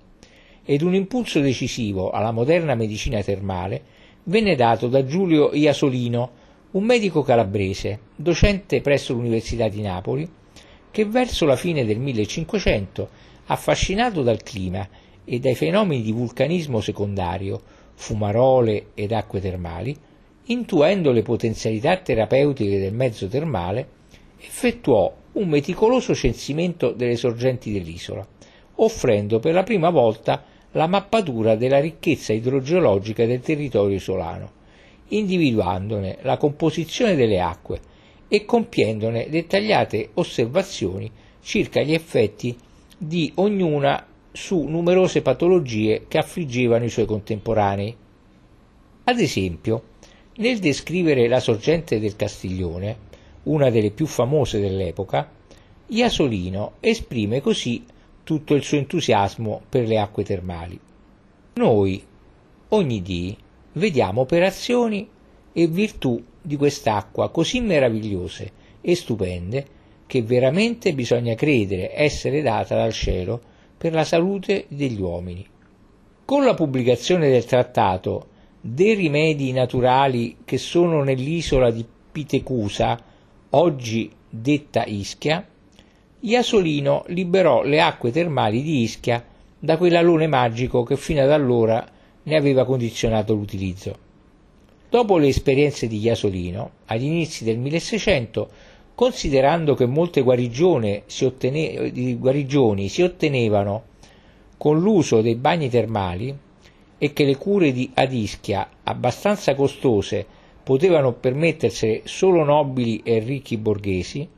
ed 0.64 0.82
un 0.82 0.94
impulso 0.94 1.40
decisivo 1.40 2.10
alla 2.10 2.30
moderna 2.30 2.74
medicina 2.74 3.22
termale 3.22 3.82
venne 4.24 4.54
dato 4.54 4.88
da 4.88 5.04
Giulio 5.04 5.52
Iasolino, 5.52 6.30
un 6.72 6.84
medico 6.84 7.22
calabrese, 7.22 8.00
docente 8.14 8.80
presso 8.80 9.14
l'Università 9.14 9.68
di 9.68 9.80
Napoli, 9.80 10.28
che 10.90 11.04
verso 11.06 11.46
la 11.46 11.56
fine 11.56 11.84
del 11.84 11.98
1500, 11.98 13.08
affascinato 13.46 14.22
dal 14.22 14.42
clima 14.42 14.86
e 15.30 15.38
dai 15.40 15.54
fenomeni 15.54 16.00
di 16.00 16.10
vulcanismo 16.10 16.80
secondario, 16.80 17.60
fumarole 17.94 18.86
ed 18.94 19.12
acque 19.12 19.40
termali, 19.40 19.94
intuendo 20.46 21.12
le 21.12 21.22
potenzialità 21.22 21.98
terapeutiche 21.98 22.78
del 22.78 22.94
mezzo 22.94 23.28
termale, 23.28 23.86
effettuò 24.38 25.14
un 25.32 25.48
meticoloso 25.48 26.14
censimento 26.14 26.92
delle 26.92 27.16
sorgenti 27.16 27.70
dell'isola, 27.70 28.26
offrendo 28.76 29.38
per 29.38 29.52
la 29.52 29.64
prima 29.64 29.90
volta 29.90 30.42
la 30.72 30.86
mappatura 30.86 31.56
della 31.56 31.78
ricchezza 31.80 32.32
idrogeologica 32.32 33.26
del 33.26 33.40
territorio 33.40 33.96
isolano, 33.96 34.52
individuandone 35.08 36.18
la 36.22 36.38
composizione 36.38 37.14
delle 37.14 37.40
acque 37.40 37.80
e 38.28 38.46
compiendone 38.46 39.28
dettagliate 39.28 40.10
osservazioni 40.14 41.10
circa 41.42 41.82
gli 41.82 41.92
effetti 41.92 42.56
di 42.96 43.30
ognuna 43.36 44.07
su 44.40 44.62
numerose 44.62 45.20
patologie 45.20 46.04
che 46.06 46.16
affliggevano 46.16 46.84
i 46.84 46.88
suoi 46.88 47.06
contemporanei. 47.06 47.94
Ad 49.02 49.18
esempio, 49.18 49.82
nel 50.36 50.60
descrivere 50.60 51.26
la 51.26 51.40
sorgente 51.40 51.98
del 51.98 52.14
Castiglione, 52.14 52.96
una 53.42 53.68
delle 53.68 53.90
più 53.90 54.06
famose 54.06 54.60
dell'epoca, 54.60 55.28
Iasolino 55.88 56.74
esprime 56.78 57.40
così 57.40 57.84
tutto 58.22 58.54
il 58.54 58.62
suo 58.62 58.78
entusiasmo 58.78 59.62
per 59.68 59.88
le 59.88 59.98
acque 59.98 60.22
termali. 60.22 60.78
Noi, 61.54 62.00
ogni 62.68 63.02
dì 63.02 63.36
vediamo 63.72 64.20
operazioni 64.20 65.08
e 65.52 65.66
virtù 65.66 66.22
di 66.40 66.54
quest'acqua 66.54 67.30
così 67.30 67.60
meravigliose 67.60 68.52
e 68.80 68.94
stupende 68.94 69.66
che 70.06 70.22
veramente 70.22 70.94
bisogna 70.94 71.34
credere 71.34 71.90
essere 71.92 72.40
data 72.40 72.76
dal 72.76 72.92
cielo 72.92 73.47
per 73.78 73.92
la 73.92 74.04
salute 74.04 74.66
degli 74.68 75.00
uomini. 75.00 75.46
Con 76.24 76.44
la 76.44 76.54
pubblicazione 76.54 77.30
del 77.30 77.44
trattato 77.44 78.26
dei 78.60 78.94
rimedi 78.94 79.52
naturali 79.52 80.38
che 80.44 80.58
sono 80.58 81.02
nell'isola 81.04 81.70
di 81.70 81.86
Pitecusa, 82.10 83.00
oggi 83.50 84.10
detta 84.28 84.84
Ischia, 84.84 85.46
Iasolino 86.20 87.04
liberò 87.06 87.62
le 87.62 87.80
acque 87.80 88.10
termali 88.10 88.62
di 88.62 88.82
Ischia 88.82 89.24
da 89.56 89.76
quell'alone 89.76 90.26
magico 90.26 90.82
che 90.82 90.96
fino 90.96 91.22
ad 91.22 91.30
allora 91.30 91.86
ne 92.24 92.36
aveva 92.36 92.64
condizionato 92.64 93.34
l'utilizzo. 93.34 94.06
Dopo 94.90 95.16
le 95.18 95.28
esperienze 95.28 95.86
di 95.86 95.98
Iasolino, 95.98 96.70
agli 96.86 97.04
inizi 97.04 97.44
del 97.44 97.58
1600, 97.58 98.50
considerando 98.98 99.76
che 99.76 99.86
molte 99.86 100.22
guarigioni 100.22 101.04
si, 101.06 101.24
ottene- 101.24 102.16
guarigioni 102.18 102.88
si 102.88 103.02
ottenevano 103.02 103.84
con 104.56 104.80
l'uso 104.80 105.20
dei 105.20 105.36
bagni 105.36 105.68
termali 105.68 106.36
e 106.98 107.12
che 107.12 107.24
le 107.24 107.36
cure 107.36 107.70
di 107.70 107.88
Adischia, 107.94 108.68
abbastanza 108.82 109.54
costose, 109.54 110.26
potevano 110.64 111.12
permettersene 111.12 112.00
solo 112.06 112.42
nobili 112.42 113.00
e 113.04 113.20
ricchi 113.20 113.56
borghesi, 113.56 114.28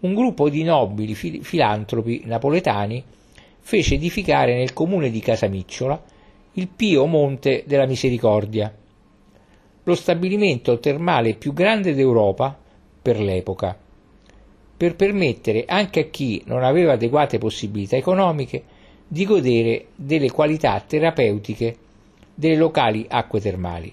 un 0.00 0.12
gruppo 0.12 0.48
di 0.48 0.64
nobili 0.64 1.14
filantropi 1.14 2.22
napoletani 2.24 3.00
fece 3.60 3.94
edificare 3.94 4.56
nel 4.56 4.72
comune 4.72 5.08
di 5.08 5.20
Casamicciola 5.20 6.02
il 6.54 6.66
Pio 6.66 7.06
Monte 7.06 7.62
della 7.64 7.86
Misericordia, 7.86 8.74
lo 9.84 9.94
stabilimento 9.94 10.80
termale 10.80 11.34
più 11.34 11.52
grande 11.52 11.94
d'Europa 11.94 12.58
per 13.00 13.20
l'epoca 13.20 13.82
per 14.76 14.96
permettere 14.96 15.64
anche 15.66 16.00
a 16.00 16.04
chi 16.04 16.42
non 16.46 16.64
aveva 16.64 16.92
adeguate 16.92 17.38
possibilità 17.38 17.96
economiche 17.96 18.62
di 19.06 19.24
godere 19.24 19.86
delle 19.94 20.30
qualità 20.30 20.82
terapeutiche 20.86 21.76
delle 22.34 22.56
locali 22.56 23.06
acque 23.08 23.40
termali. 23.40 23.92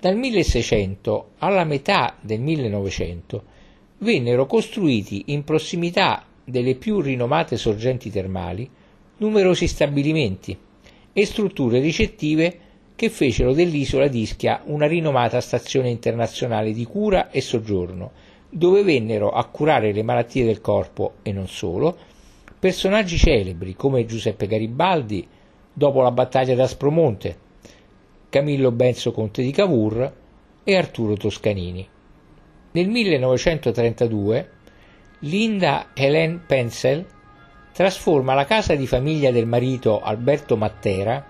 Dal 0.00 0.16
1600 0.16 1.30
alla 1.38 1.64
metà 1.64 2.16
del 2.20 2.40
1900 2.40 3.42
vennero 3.98 4.46
costruiti 4.46 5.24
in 5.26 5.44
prossimità 5.44 6.24
delle 6.44 6.74
più 6.74 7.00
rinomate 7.00 7.56
sorgenti 7.56 8.10
termali 8.10 8.68
numerosi 9.18 9.66
stabilimenti 9.66 10.56
e 11.12 11.26
strutture 11.26 11.80
ricettive 11.80 12.58
che 12.94 13.10
fecero 13.10 13.52
dell'isola 13.52 14.08
d'Ischia 14.08 14.62
una 14.66 14.86
rinomata 14.86 15.40
stazione 15.40 15.88
internazionale 15.88 16.72
di 16.72 16.84
cura 16.84 17.30
e 17.30 17.40
soggiorno, 17.40 18.12
dove 18.48 18.82
vennero 18.82 19.30
a 19.30 19.44
curare 19.44 19.92
le 19.92 20.02
malattie 20.02 20.44
del 20.44 20.60
corpo 20.60 21.14
e 21.22 21.32
non 21.32 21.48
solo, 21.48 21.96
personaggi 22.58 23.16
celebri 23.16 23.74
come 23.74 24.06
Giuseppe 24.06 24.46
Garibaldi 24.46 25.26
dopo 25.72 26.02
la 26.02 26.10
battaglia 26.10 26.54
d'Aspromonte, 26.54 27.38
Camillo 28.28 28.72
Benso 28.72 29.12
Conte 29.12 29.42
di 29.42 29.52
Cavour 29.52 30.12
e 30.64 30.76
Arturo 30.76 31.14
Toscanini. 31.14 31.86
Nel 32.72 32.88
1932 32.88 34.50
Linda 35.20 35.88
Helen 35.94 36.42
Pensel 36.46 37.04
trasforma 37.72 38.34
la 38.34 38.44
casa 38.44 38.74
di 38.74 38.86
famiglia 38.86 39.30
del 39.30 39.46
marito 39.46 40.00
Alberto 40.00 40.56
Mattera 40.56 41.24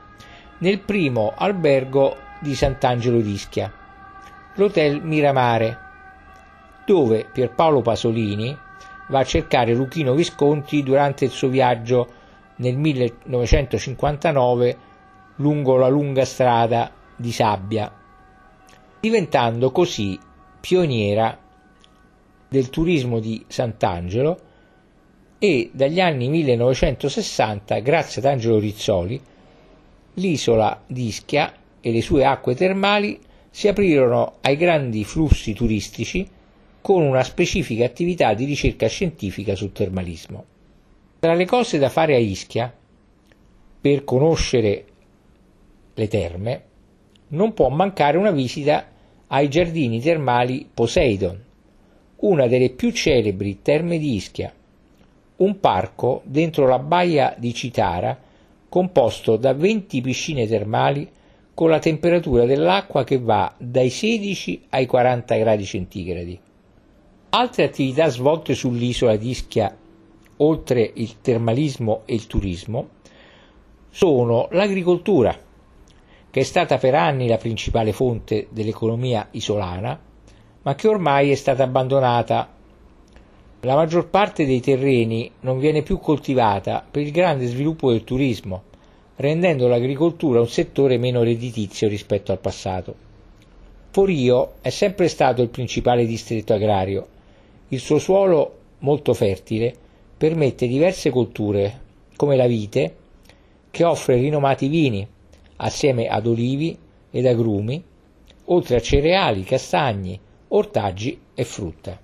nel 0.59 0.81
primo 0.81 1.33
albergo 1.37 2.17
di 2.41 2.55
Sant'Angelo 2.55 3.21
d'Ischia, 3.21 3.73
l'Hotel 4.55 5.03
Miramare, 5.03 5.88
dove 6.89 7.27
Pierpaolo 7.31 7.83
Pasolini 7.83 8.57
va 9.09 9.19
a 9.19 9.25
cercare 9.25 9.75
Luchino 9.75 10.15
Visconti 10.15 10.83
durante 10.83 11.27
il 11.27 11.31
suo 11.31 11.49
viaggio 11.49 12.09
nel 12.57 12.79
1959 12.79 14.79
lungo 15.37 15.77
la 15.77 15.89
lunga 15.89 16.25
strada 16.25 16.91
di 17.15 17.31
sabbia, 17.31 17.93
diventando 19.01 19.71
così 19.71 20.19
pioniera 20.59 21.39
del 22.49 22.71
turismo 22.71 23.21
di 23.21 23.45
Sant'Angelo 23.47 24.41
e 25.39 25.71
dagli 25.75 26.01
anni 26.01 26.31
1960, 26.31 27.81
grazie 27.81 28.23
ad 28.23 28.29
Angelo 28.29 28.59
Rizzoli, 28.59 29.21
l'isola 30.15 30.83
di 30.87 31.09
Ischia 31.09 31.53
e 31.83 31.93
le 31.93 32.01
sue 32.01 32.25
acque 32.25 32.55
termali 32.55 33.21
si 33.51 33.69
aprirono 33.69 34.37
ai 34.41 34.57
grandi 34.57 35.05
flussi 35.05 35.53
turistici 35.53 36.37
con 36.89 37.03
una 37.03 37.23
specifica 37.23 37.85
attività 37.85 38.33
di 38.33 38.47
ricerca 38.47 38.87
scientifica 38.87 39.55
sul 39.55 39.73
termalismo. 39.73 40.43
Tra 41.19 41.35
le 41.35 41.45
cose 41.45 41.77
da 41.77 41.91
fare 41.91 42.15
a 42.15 42.19
Ischia, 42.19 42.75
per 43.79 44.05
conoscere 44.05 44.85
le 45.93 46.09
terme, 46.09 46.63
non 47.29 47.53
può 47.53 47.69
mancare 47.69 48.17
una 48.17 48.31
visita 48.31 48.87
ai 49.27 49.51
giardini 49.51 50.01
termali 50.01 50.67
Poseidon, 50.73 51.39
una 52.21 52.47
delle 52.47 52.71
più 52.71 52.91
celebri 52.91 53.61
terme 53.61 53.99
di 53.99 54.15
Ischia, 54.15 54.51
un 55.37 55.61
parco 55.61 56.23
dentro 56.25 56.67
la 56.67 56.79
baia 56.79 57.35
di 57.37 57.53
Citara 57.53 58.19
composto 58.67 59.37
da 59.37 59.53
20 59.53 60.01
piscine 60.01 60.47
termali 60.47 61.07
con 61.53 61.69
la 61.69 61.81
temperatura 61.81 62.47
dell'acqua 62.47 63.05
che 63.05 63.19
va 63.19 63.55
dai 63.59 63.91
16 63.91 64.69
ai 64.71 64.87
40 64.87 65.37
gradi 65.37 65.65
centigradi. 65.67 66.47
Altre 67.31 67.65
attività 67.65 68.09
svolte 68.09 68.55
sull'isola 68.55 69.17
di 69.17 69.29
Ischia, 69.29 69.77
oltre 70.39 70.91
il 70.95 71.21
termalismo 71.21 72.01
e 72.07 72.15
il 72.15 72.27
turismo, 72.27 72.89
sono 73.91 74.49
l'agricoltura, 74.53 75.37
che 76.31 76.41
è 76.41 76.43
stata 76.43 76.79
per 76.79 76.95
anni 76.95 77.29
la 77.29 77.37
principale 77.37 77.93
fonte 77.93 78.47
dell'economia 78.49 79.29
isolana, 79.33 80.01
ma 80.63 80.75
che 80.75 80.89
ormai 80.89 81.31
è 81.31 81.35
stata 81.35 81.65
abbandonata. 81.65 82.49
La 83.61 83.75
maggior 83.75 84.09
parte 84.09 84.47
dei 84.47 84.61
terreni 84.61 85.31
non 85.41 85.59
viene 85.59 85.83
più 85.83 85.99
coltivata 85.99 86.83
per 86.91 87.03
il 87.03 87.13
grande 87.13 87.47
sviluppo 87.47 87.91
del 87.91 88.05
turismo, 88.05 88.63
rendendo 89.17 89.69
l'agricoltura 89.69 90.41
un 90.41 90.49
settore 90.49 90.97
meno 90.97 91.23
redditizio 91.23 91.89
rispetto 91.89 92.33
al 92.33 92.39
passato. 92.39 92.95
Forio 93.91 94.53
è 94.63 94.71
sempre 94.71 95.09
stato 95.09 95.43
il 95.43 95.51
principale 95.51 96.07
distretto 96.07 96.55
agrario 96.55 97.17
il 97.69 97.81
suo 97.81 97.99
suolo, 97.99 98.57
molto 98.79 99.13
fertile, 99.13 99.75
permette 100.17 100.67
diverse 100.67 101.11
colture, 101.11 101.81
come 102.17 102.37
la 102.37 102.47
vite, 102.47 102.97
che 103.71 103.85
offre 103.85 104.17
rinomati 104.17 104.69
vini, 104.69 105.07
assieme 105.57 106.09
ad 106.09 106.27
olivi 106.27 106.77
ed 107.11 107.27
agrumi, 107.27 107.83
oltre 108.47 108.77
a 108.77 108.81
cereali, 108.81 109.45
castagni, 109.45 110.19
ortaggi 110.49 111.21
e 111.35 111.45
frutta. 111.45 112.01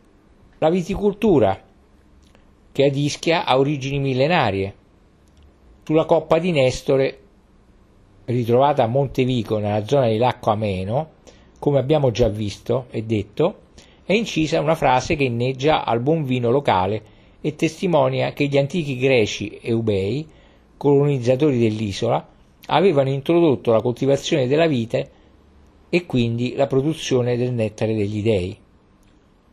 La 0.58 0.68
viticoltura, 0.70 1.58
che 2.72 2.84
ad 2.84 2.96
Ischia 2.96 3.44
ha 3.44 3.58
origini 3.58 3.98
millenarie. 3.98 4.74
Sulla 5.84 6.04
coppa 6.04 6.38
di 6.38 6.50
Nestore, 6.50 7.18
ritrovata 8.26 8.82
a 8.82 8.88
Montevico 8.88 9.58
nella 9.58 9.86
zona 9.86 10.08
di 10.08 10.16
Lacco 10.18 10.50
Ameno, 10.50 11.10
come 11.58 11.78
abbiamo 11.78 12.10
già 12.10 12.28
visto 12.28 12.86
e 12.90 13.02
detto, 13.04 13.58
è 14.06 14.12
incisa 14.12 14.60
una 14.60 14.74
frase 14.74 15.16
che 15.16 15.24
inneggia 15.24 15.84
al 15.84 16.00
buon 16.00 16.24
vino 16.24 16.50
locale 16.50 17.02
e 17.40 17.54
testimonia 17.54 18.32
che 18.32 18.46
gli 18.46 18.58
antichi 18.58 18.98
greci 18.98 19.58
eubei, 19.62 20.26
colonizzatori 20.76 21.58
dell'isola, 21.58 22.26
avevano 22.66 23.10
introdotto 23.10 23.72
la 23.72 23.80
coltivazione 23.80 24.46
della 24.46 24.66
vite 24.66 25.10
e 25.88 26.04
quindi 26.06 26.54
la 26.54 26.66
produzione 26.66 27.36
del 27.36 27.52
nettare 27.52 27.94
degli 27.94 28.22
dei. 28.22 28.56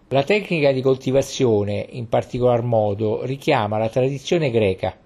La 0.10 0.24
tecnica 0.24 0.74
di 0.74 0.82
coltivazione, 0.82 1.86
in 1.92 2.10
particolar 2.10 2.64
modo, 2.64 3.24
richiama 3.24 3.78
la 3.78 3.88
tradizione 3.88 4.52
greca 4.52 4.98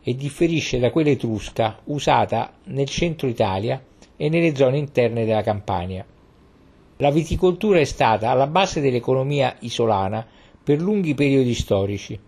e 0.00 0.14
differisce 0.14 0.78
da 0.78 0.92
quella 0.92 1.10
etrusca 1.10 1.80
usata 1.86 2.52
nel 2.66 2.86
centro 2.86 3.26
Italia 3.26 3.82
e 4.16 4.28
nelle 4.28 4.54
zone 4.54 4.78
interne 4.78 5.24
della 5.24 5.42
Campania. 5.42 6.06
La 6.98 7.10
viticoltura 7.10 7.78
è 7.78 7.84
stata 7.84 8.30
alla 8.30 8.46
base 8.46 8.80
dell'economia 8.80 9.54
isolana 9.60 10.26
per 10.64 10.80
lunghi 10.80 11.14
periodi 11.14 11.52
storici, 11.52 12.18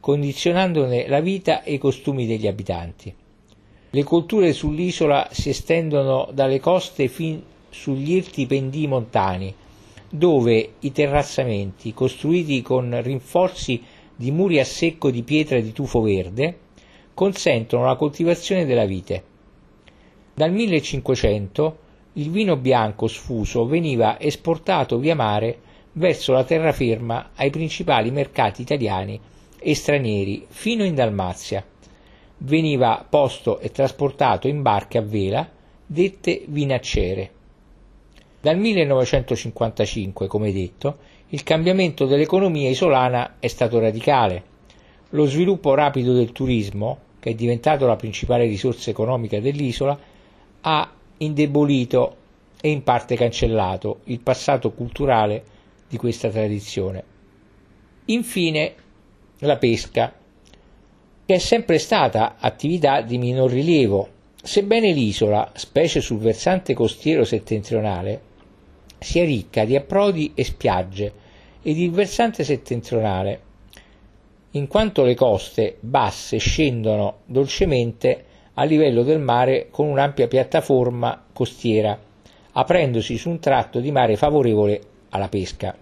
condizionandone 0.00 1.08
la 1.08 1.20
vita 1.20 1.62
e 1.62 1.74
i 1.74 1.78
costumi 1.78 2.26
degli 2.26 2.46
abitanti. 2.46 3.14
Le 3.90 4.04
colture 4.04 4.52
sull'isola 4.52 5.28
si 5.30 5.48
estendono 5.48 6.28
dalle 6.34 6.60
coste 6.60 7.08
fin 7.08 7.42
sugli 7.70 8.12
irti 8.12 8.44
pendii 8.44 8.86
montani, 8.86 9.54
dove 10.10 10.72
i 10.80 10.92
terrazzamenti, 10.92 11.94
costruiti 11.94 12.60
con 12.60 13.00
rinforzi 13.02 13.82
di 14.14 14.30
muri 14.30 14.60
a 14.60 14.64
secco 14.64 15.10
di 15.10 15.22
pietra 15.22 15.58
di 15.58 15.72
tufo 15.72 16.02
verde, 16.02 16.58
consentono 17.14 17.86
la 17.86 17.96
coltivazione 17.96 18.66
della 18.66 18.84
vite. 18.84 19.24
Dal 20.34 20.52
1500 20.52 21.78
il 22.14 22.30
vino 22.30 22.56
bianco 22.56 23.06
sfuso 23.06 23.66
veniva 23.66 24.18
esportato 24.18 24.98
via 24.98 25.14
mare 25.14 25.58
verso 25.92 26.32
la 26.32 26.44
terraferma 26.44 27.30
ai 27.34 27.50
principali 27.50 28.10
mercati 28.10 28.62
italiani 28.62 29.20
e 29.58 29.74
stranieri 29.74 30.46
fino 30.48 30.84
in 30.84 30.94
Dalmazia. 30.94 31.64
Veniva 32.38 33.04
posto 33.08 33.58
e 33.58 33.70
trasportato 33.70 34.48
in 34.48 34.62
barche 34.62 34.98
a 34.98 35.02
vela 35.02 35.48
dette 35.84 36.44
vinaccere. 36.46 37.30
Dal 38.40 38.56
1955, 38.56 40.28
come 40.28 40.52
detto, 40.52 40.98
il 41.30 41.42
cambiamento 41.42 42.06
dell'economia 42.06 42.70
isolana 42.70 43.36
è 43.40 43.48
stato 43.48 43.80
radicale. 43.80 44.42
Lo 45.10 45.24
sviluppo 45.24 45.74
rapido 45.74 46.12
del 46.12 46.32
turismo, 46.32 46.98
che 47.18 47.30
è 47.30 47.34
diventato 47.34 47.86
la 47.86 47.96
principale 47.96 48.46
risorsa 48.46 48.90
economica 48.90 49.40
dell'isola, 49.40 49.98
ha 50.60 50.92
indebolito 51.18 52.16
e 52.60 52.70
in 52.70 52.82
parte 52.82 53.16
cancellato 53.16 54.00
il 54.04 54.20
passato 54.20 54.72
culturale 54.72 55.44
di 55.88 55.96
questa 55.96 56.28
tradizione. 56.28 57.04
Infine, 58.06 58.74
la 59.40 59.56
pesca, 59.56 60.12
che 61.24 61.34
è 61.34 61.38
sempre 61.38 61.78
stata 61.78 62.36
attività 62.38 63.00
di 63.00 63.18
minor 63.18 63.50
rilievo, 63.50 64.08
sebbene 64.42 64.92
l'isola, 64.92 65.52
specie 65.54 66.00
sul 66.00 66.18
versante 66.18 66.74
costiero 66.74 67.24
settentrionale, 67.24 68.22
sia 68.98 69.24
ricca 69.24 69.64
di 69.64 69.76
approdi 69.76 70.32
e 70.34 70.44
spiagge, 70.44 71.12
ed 71.62 71.78
il 71.78 71.90
versante 71.90 72.44
settentrionale, 72.44 73.42
in 74.52 74.66
quanto 74.66 75.04
le 75.04 75.14
coste 75.14 75.76
basse 75.80 76.38
scendono 76.38 77.18
dolcemente 77.26 78.24
a 78.60 78.64
livello 78.64 79.04
del 79.04 79.20
mare 79.20 79.68
con 79.70 79.86
un'ampia 79.86 80.26
piattaforma 80.26 81.26
costiera, 81.32 81.96
aprendosi 82.52 83.16
su 83.16 83.30
un 83.30 83.38
tratto 83.38 83.78
di 83.78 83.92
mare 83.92 84.16
favorevole 84.16 84.80
alla 85.10 85.28
pesca. 85.28 85.76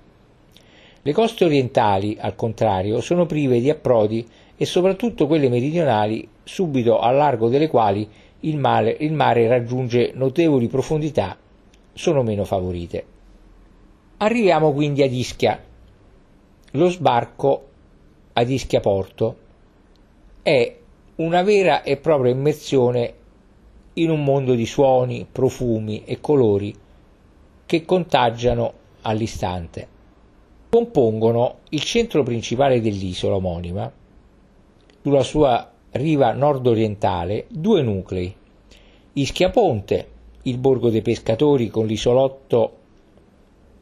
Le 1.00 1.12
coste 1.12 1.46
orientali, 1.46 2.18
al 2.20 2.34
contrario, 2.34 3.00
sono 3.00 3.24
prive 3.24 3.60
di 3.60 3.70
approdi 3.70 4.26
e 4.56 4.66
soprattutto 4.66 5.26
quelle 5.26 5.48
meridionali, 5.48 6.28
subito 6.44 6.98
al 6.98 7.16
largo 7.16 7.48
delle 7.48 7.68
quali 7.68 8.06
il 8.40 8.58
mare, 8.58 8.94
il 9.00 9.14
mare 9.14 9.48
raggiunge 9.48 10.10
notevoli 10.14 10.66
profondità, 10.66 11.34
sono 11.94 12.22
meno 12.22 12.44
favorite. 12.44 13.04
Arriviamo 14.18 14.72
quindi 14.74 15.02
ad 15.02 15.12
Ischia. 15.12 15.58
Lo 16.72 16.88
sbarco 16.90 17.68
ad 18.34 18.50
Ischia 18.50 18.80
Porto 18.80 19.36
è 20.42 20.76
una 21.16 21.42
vera 21.42 21.83
e 21.83 21.96
propria 21.96 22.33
immersione 22.33 23.14
in 23.94 24.11
un 24.11 24.22
mondo 24.22 24.55
di 24.55 24.66
suoni, 24.66 25.26
profumi 25.31 26.05
e 26.05 26.20
colori 26.20 26.74
che 27.64 27.85
contagiano 27.85 28.72
all'istante. 29.02 29.88
Compongono 30.68 31.59
il 31.70 31.81
centro 31.81 32.22
principale 32.22 32.81
dell'isola 32.81 33.37
omonima, 33.37 33.90
sulla 35.00 35.22
sua 35.22 35.70
riva 35.92 36.33
nord-orientale, 36.33 37.46
due 37.48 37.81
nuclei, 37.81 38.35
Ischia 39.14 39.48
Ponte, 39.48 40.09
il 40.42 40.59
borgo 40.59 40.90
dei 40.90 41.00
pescatori 41.00 41.68
con 41.68 41.87
l'isolotto 41.87 42.72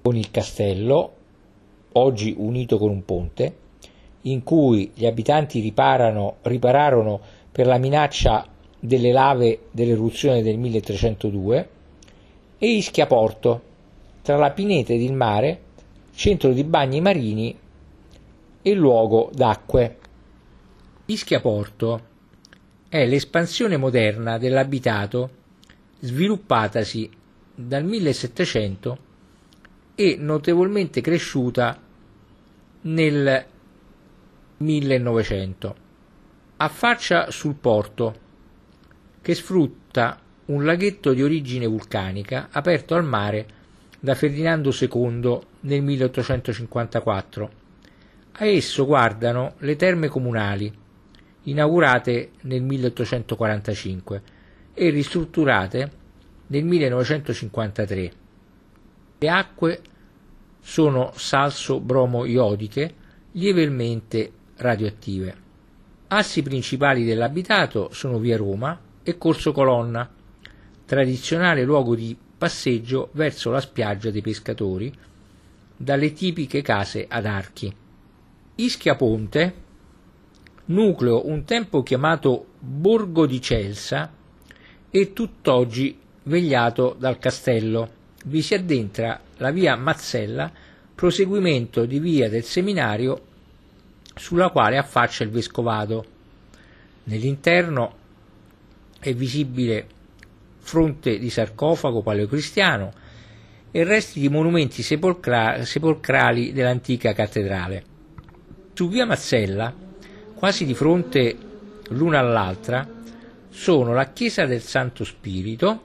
con 0.03 0.15
il 0.15 0.31
castello, 0.31 1.13
oggi 1.93 2.35
unito 2.39 2.79
con 2.79 2.91
un 2.91 3.05
ponte, 3.05 3.57
in 4.27 4.43
cui 4.43 4.91
gli 4.95 5.07
abitanti 5.07 5.61
riparano, 5.61 6.37
ripararono 6.43 7.21
per 7.51 7.67
la 7.67 7.79
minaccia 7.79 8.47
delle 8.79 9.13
lave 9.13 9.67
dell'eruzione 9.71 10.43
del 10.43 10.59
1302, 10.59 11.69
e 12.59 12.67
Ischia 12.67 13.07
Porto, 13.07 13.63
tra 14.23 14.37
la 14.37 14.51
pineta 14.51 14.93
ed 14.93 15.03
il 15.03 15.13
mare, 15.13 15.61
centro 16.15 16.53
di 16.53 16.65
bagni 16.65 17.01
marini 17.01 17.57
e 18.63 18.75
luogo 18.75 19.31
d'acque. 19.33 19.99
Ischia 21.07 21.41
Porto 21.41 22.13
è 22.89 23.05
l'espansione 23.07 23.77
moderna 23.77 24.39
dell'abitato 24.39 25.31
sviluppatasi 25.99 27.11
dal 27.55 27.85
1700 27.85 28.99
e 29.95 30.17
notevolmente 30.19 31.01
cresciuta 31.01 31.79
nel 32.83 33.47
1900. 34.65 35.77
Affaccia 36.57 37.31
sul 37.31 37.55
porto, 37.55 38.15
che 39.21 39.35
sfrutta 39.35 40.19
un 40.47 40.65
laghetto 40.65 41.13
di 41.13 41.23
origine 41.23 41.67
vulcanica 41.67 42.49
aperto 42.51 42.95
al 42.95 43.05
mare 43.05 43.47
da 44.01 44.15
Ferdinando 44.15 44.71
II 44.79 45.39
nel 45.61 45.83
1854. 45.83 47.51
A 48.33 48.45
esso 48.47 48.85
guardano 48.87 49.55
le 49.59 49.77
terme 49.77 50.09
comunali, 50.09 50.73
inaugurate 51.45 52.31
nel 52.43 52.63
1845 52.63 54.23
e 54.75 54.91
ristrutturate 54.91 55.91
nel 56.49 56.65
1953. 56.65 58.13
Le 59.19 59.29
acque 59.29 59.81
sono 60.61 61.13
salso-bromo-iodiche 61.15 62.95
lievemente 63.33 64.33
radioattive. 64.57 65.43
Assi 66.09 66.43
principali 66.43 67.05
dell'abitato 67.05 67.89
sono 67.93 68.19
via 68.19 68.37
Roma 68.37 68.79
e 69.03 69.19
Corso 69.19 69.53
Colonna, 69.53 70.09
tradizionale 70.85 71.65
luogo 71.65 71.95
di 71.95 72.17
passeggio 72.37 73.09
verso 73.13 73.51
la 73.51 73.61
spiaggia 73.61 74.11
dei 74.11 74.21
pescatori, 74.21 74.93
dalle 75.77 76.13
tipiche 76.13 76.63
case 76.63 77.07
ad 77.09 77.27
archi. 77.27 77.75
Ischia 78.57 78.95
Ponte, 78.95 79.55
nucleo 80.67 81.27
un 81.27 81.45
tempo 81.45 81.83
chiamato 81.83 82.47
Borgo 82.59 83.27
di 83.27 83.41
Celsa 83.41 84.13
e 84.91 85.13
tutt'oggi 85.13 85.99
vegliato 86.25 86.95
dal 86.99 87.19
castello. 87.19 88.03
Vi 88.27 88.41
si 88.41 88.55
addentra 88.55 89.21
la 89.39 89.51
via 89.51 89.77
Mazzella, 89.77 90.51
proseguimento 90.95 91.85
di 91.85 91.99
via 91.99 92.29
del 92.29 92.45
seminario 92.45 93.33
sulla 94.15 94.51
quale 94.51 94.79
affaccia 94.79 95.25
il 95.25 95.31
vescovado. 95.31 96.05
Nell'interno 97.05 97.97
è 98.99 99.13
visibile 99.13 99.87
fronte 100.59 101.19
di 101.19 101.29
sarcofago 101.29 102.01
paleocristiano 102.01 102.93
e 103.71 103.85
resti 103.85 104.21
di 104.21 104.29
monumenti 104.29 104.83
sepolcra- 104.83 105.65
sepolcrali 105.65 106.53
dell'antica 106.53 107.13
cattedrale. 107.13 107.85
Su 108.73 108.89
via 108.89 109.05
Mazzella, 109.05 109.75
quasi 110.35 110.65
di 110.65 110.75
fronte 110.75 111.37
l'una 111.89 112.21
all'altra, 112.21 112.89
sono 113.51 113.93
la 113.93 114.11
chiesa 114.13 114.47
del 114.47 114.63
Santo 114.63 115.05
Spirito, 115.05 115.83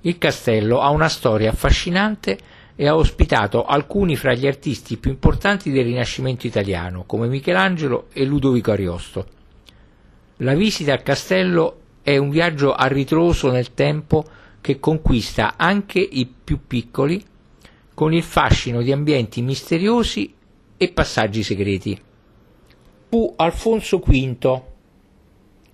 Il 0.00 0.16
castello 0.16 0.80
ha 0.80 0.88
una 0.88 1.08
storia 1.08 1.50
affascinante 1.50 2.38
e 2.74 2.88
ha 2.88 2.96
ospitato 2.96 3.66
alcuni 3.66 4.16
fra 4.16 4.32
gli 4.32 4.46
artisti 4.46 4.96
più 4.96 5.10
importanti 5.10 5.70
del 5.70 5.84
Rinascimento 5.84 6.46
italiano, 6.46 7.04
come 7.04 7.26
Michelangelo 7.26 8.06
e 8.12 8.24
Ludovico 8.24 8.72
Ariosto. 8.72 9.26
La 10.38 10.54
visita 10.54 10.94
al 10.94 11.02
castello 11.02 11.80
è 12.02 12.16
un 12.16 12.30
viaggio 12.30 12.72
a 12.72 12.86
ritroso 12.86 13.50
nel 13.50 13.74
tempo 13.74 14.24
che 14.62 14.80
conquista 14.80 15.54
anche 15.56 16.00
i 16.00 16.26
più 16.26 16.60
piccoli 16.66 17.22
con 18.00 18.14
il 18.14 18.22
fascino 18.22 18.80
di 18.80 18.92
ambienti 18.92 19.42
misteriosi 19.42 20.32
e 20.78 20.88
passaggi 20.88 21.42
segreti. 21.42 22.00
Fu 23.10 23.34
Alfonso 23.36 23.98
V 23.98 24.62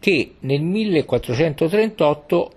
che 0.00 0.32
nel 0.40 0.60
1438 0.60 2.50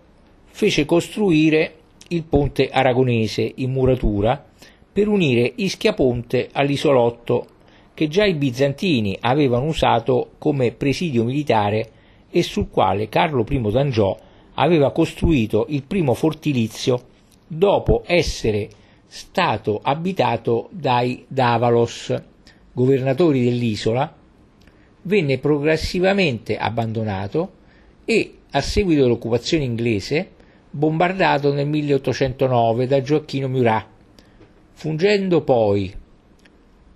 fece 0.48 0.86
costruire 0.86 1.76
il 2.08 2.24
ponte 2.24 2.72
aragonese 2.72 3.52
in 3.58 3.72
muratura 3.72 4.44
per 4.92 5.08
unire 5.08 5.54
Ischia 5.58 5.94
Ponte 5.94 6.50
all'isolotto 6.52 7.46
che 7.94 8.08
già 8.08 8.26
i 8.26 8.34
bizantini 8.34 9.16
avevano 9.20 9.66
usato 9.66 10.32
come 10.40 10.72
presidio 10.72 11.24
militare 11.24 11.92
e 12.32 12.42
sul 12.42 12.72
quale 12.72 13.08
Carlo 13.08 13.46
I 13.48 13.62
d'Angiò 13.72 14.18
aveva 14.56 14.92
costruito 14.92 15.68
il 15.70 15.84
primo 15.84 16.16
fortilizio 16.16 17.02
dopo 17.46 18.02
essere 18.08 18.70
stato 19.12 19.80
abitato 19.82 20.70
dai 20.72 21.26
Davalos, 21.28 22.16
governatori 22.72 23.44
dell'isola, 23.44 24.16
venne 25.02 25.40
progressivamente 25.40 26.58
abbandonato 26.58 27.54
e, 28.06 28.36
a 28.52 28.62
seguito 28.62 29.02
dell'occupazione 29.02 29.64
inglese, 29.64 30.30
bombardato 30.70 31.52
nel 31.52 31.68
1809 31.68 32.86
da 32.86 33.02
Gioacchino 33.02 33.48
Murat, 33.48 33.88
fungendo 34.74 35.42
poi 35.42 35.92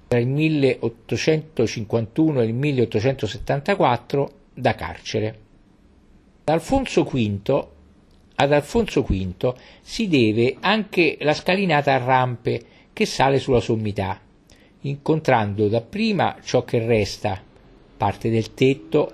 tra 0.08 0.20
il 0.20 0.28
1851 0.28 2.42
e 2.42 2.46
il 2.46 2.54
1874 2.54 4.32
da 4.54 4.76
carcere. 4.76 5.40
Alfonso 6.44 7.04
V, 7.04 7.68
ad 8.36 8.52
Alfonso 8.52 9.04
V 9.04 9.54
si 9.82 10.08
deve 10.08 10.58
anche 10.60 11.18
la 11.22 11.34
scalinata 11.34 11.94
a 11.94 12.04
rampe 12.04 12.62
che 12.94 13.06
sale 13.06 13.40
sulla 13.40 13.60
sommità, 13.60 14.20
incontrando 14.82 15.68
dapprima 15.68 16.38
ciò 16.44 16.64
che 16.64 16.86
resta, 16.86 17.42
parte 17.98 18.30
del 18.30 18.54
tetto, 18.54 19.12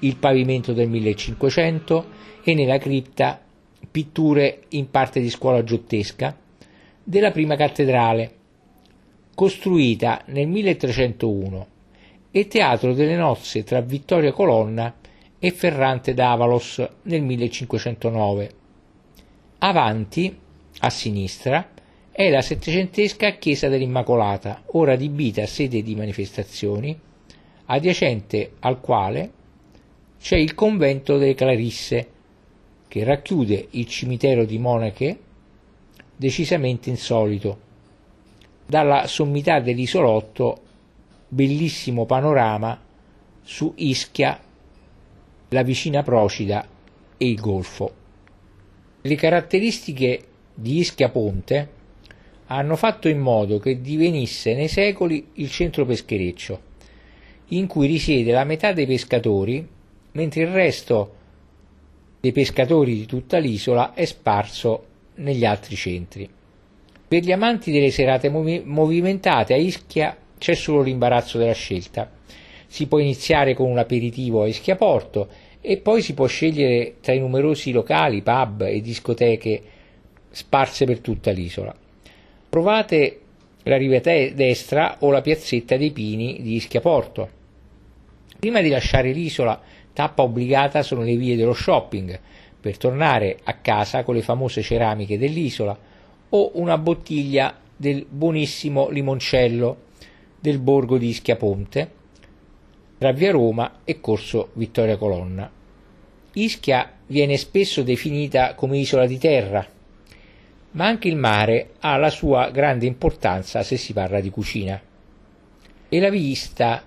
il 0.00 0.16
pavimento 0.16 0.72
del 0.72 0.88
1500 0.88 2.06
e 2.42 2.54
nella 2.54 2.78
cripta 2.78 3.40
pitture 3.90 4.62
in 4.70 4.90
parte 4.90 5.20
di 5.20 5.30
scuola 5.30 5.64
giottesca 5.64 6.36
della 7.02 7.30
prima 7.30 7.56
cattedrale, 7.56 8.34
costruita 9.34 10.22
nel 10.26 10.46
1301 10.46 11.66
e 12.30 12.46
teatro 12.46 12.92
delle 12.92 13.16
nozze 13.16 13.64
tra 13.64 13.80
Vittoria 13.80 14.32
Colonna 14.32 14.94
e 15.38 15.50
Ferrante 15.52 16.14
d'Avalos 16.14 16.88
nel 17.02 17.22
1509. 17.22 18.50
Avanti, 19.58 20.36
a 20.80 20.90
sinistra, 20.90 21.70
è 22.10 22.30
la 22.30 22.42
settecentesca 22.42 23.32
chiesa 23.36 23.68
dell'Immacolata, 23.68 24.62
ora 24.72 24.94
adibita 24.94 25.42
a 25.42 25.46
sede 25.46 25.82
di 25.82 25.94
manifestazioni, 25.94 26.98
adiacente 27.66 28.52
al 28.60 28.80
quale 28.80 29.32
c'è 30.20 30.36
il 30.36 30.54
convento 30.54 31.16
delle 31.16 31.34
Clarisse, 31.34 32.10
che 32.88 33.04
racchiude 33.04 33.68
il 33.72 33.86
cimitero 33.86 34.44
di 34.44 34.58
monache 34.58 35.18
decisamente 36.16 36.90
insolito. 36.90 37.66
Dalla 38.66 39.06
sommità 39.06 39.60
dell'isolotto, 39.60 40.62
bellissimo 41.28 42.04
panorama 42.04 42.80
su 43.42 43.72
Ischia, 43.76 44.40
la 45.48 45.62
vicina 45.62 46.02
Procida 46.02 46.66
e 47.16 47.28
il 47.28 47.40
Golfo. 47.40 47.92
Le 49.00 49.14
caratteristiche 49.14 50.22
di 50.54 50.78
Ischia 50.78 51.08
Ponte 51.08 51.76
hanno 52.46 52.76
fatto 52.76 53.08
in 53.08 53.18
modo 53.18 53.58
che 53.58 53.80
divenisse 53.80 54.54
nei 54.54 54.68
secoli 54.68 55.28
il 55.34 55.50
centro 55.50 55.84
peschereccio, 55.84 56.60
in 57.48 57.66
cui 57.66 57.86
risiede 57.86 58.32
la 58.32 58.44
metà 58.44 58.72
dei 58.72 58.86
pescatori, 58.86 59.66
mentre 60.12 60.42
il 60.42 60.48
resto 60.48 61.14
dei 62.20 62.32
pescatori 62.32 62.94
di 62.94 63.06
tutta 63.06 63.38
l'isola 63.38 63.94
è 63.94 64.04
sparso 64.04 64.84
negli 65.16 65.44
altri 65.44 65.76
centri. 65.76 66.28
Per 67.08 67.22
gli 67.22 67.32
amanti 67.32 67.70
delle 67.70 67.90
serate 67.90 68.28
movi- 68.28 68.62
movimentate 68.64 69.54
a 69.54 69.56
Ischia 69.56 70.16
c'è 70.36 70.54
solo 70.54 70.82
l'imbarazzo 70.82 71.38
della 71.38 71.52
scelta. 71.52 72.10
Si 72.68 72.86
può 72.86 72.98
iniziare 72.98 73.54
con 73.54 73.68
un 73.68 73.78
aperitivo 73.78 74.42
a 74.42 74.46
Ischia 74.46 74.76
Porto 74.76 75.28
e 75.60 75.78
poi 75.78 76.02
si 76.02 76.14
può 76.14 76.26
scegliere 76.26 76.94
tra 77.00 77.12
i 77.12 77.18
numerosi 77.18 77.72
locali, 77.72 78.22
pub 78.22 78.62
e 78.62 78.80
discoteche 78.80 79.62
sparse 80.30 80.84
per 80.84 81.00
tutta 81.00 81.32
l'isola. 81.32 81.74
Provate 82.48 83.20
la 83.64 83.76
riva 83.76 83.98
destra 83.98 84.98
o 85.00 85.10
la 85.10 85.20
piazzetta 85.20 85.76
dei 85.76 85.90
Pini 85.90 86.38
di 86.40 86.54
Ischia 86.54 86.80
Porto. 86.80 87.36
Prima 88.38 88.60
di 88.60 88.68
lasciare 88.68 89.10
l'isola 89.10 89.60
Tappa 89.98 90.22
obbligata 90.22 90.84
sono 90.84 91.02
le 91.02 91.16
vie 91.16 91.34
dello 91.34 91.54
shopping, 91.54 92.20
per 92.60 92.76
tornare 92.76 93.36
a 93.42 93.54
casa 93.54 94.04
con 94.04 94.14
le 94.14 94.22
famose 94.22 94.62
ceramiche 94.62 95.18
dell'isola 95.18 95.76
o 96.28 96.50
una 96.54 96.78
bottiglia 96.78 97.58
del 97.76 98.06
buonissimo 98.08 98.90
limoncello 98.90 99.76
del 100.38 100.60
borgo 100.60 100.98
di 100.98 101.08
Ischia-Ponte 101.08 101.90
tra 102.98 103.12
via 103.12 103.30
Roma 103.30 103.80
e 103.84 104.00
corso 104.00 104.50
Vittoria 104.54 104.96
Colonna. 104.96 105.50
Ischia 106.34 106.92
viene 107.06 107.36
spesso 107.36 107.82
definita 107.82 108.54
come 108.54 108.78
isola 108.78 109.06
di 109.06 109.18
terra, 109.18 109.66
ma 110.72 110.86
anche 110.86 111.08
il 111.08 111.16
mare 111.16 111.70
ha 111.80 111.96
la 111.96 112.10
sua 112.10 112.50
grande 112.50 112.86
importanza 112.86 113.62
se 113.62 113.76
si 113.76 113.92
parla 113.92 114.20
di 114.20 114.30
cucina. 114.30 114.80
E 115.88 116.00
la, 116.00 116.10
vista, 116.10 116.84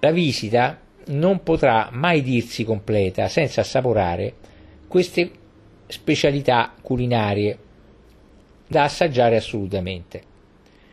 la 0.00 0.10
visita 0.10 0.80
non 1.06 1.42
potrà 1.42 1.90
mai 1.92 2.22
dirsi 2.22 2.64
completa 2.64 3.28
senza 3.28 3.60
assaporare 3.60 4.34
queste 4.88 5.30
specialità 5.86 6.74
culinarie 6.80 7.58
da 8.66 8.84
assaggiare 8.84 9.36
assolutamente. 9.36 10.22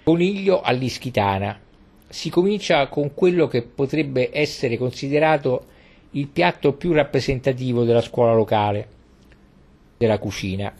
Coniglio 0.04 0.62
all'ischitana. 0.62 1.60
Si 2.10 2.30
comincia 2.30 2.88
con 2.88 3.14
quello 3.14 3.48
che 3.48 3.62
potrebbe 3.62 4.30
essere 4.34 4.78
considerato 4.78 5.66
il 6.12 6.28
piatto 6.28 6.74
più 6.74 6.92
rappresentativo 6.92 7.84
della 7.84 8.02
scuola 8.02 8.34
locale 8.34 8.88
della 9.96 10.18
cucina, 10.18 10.74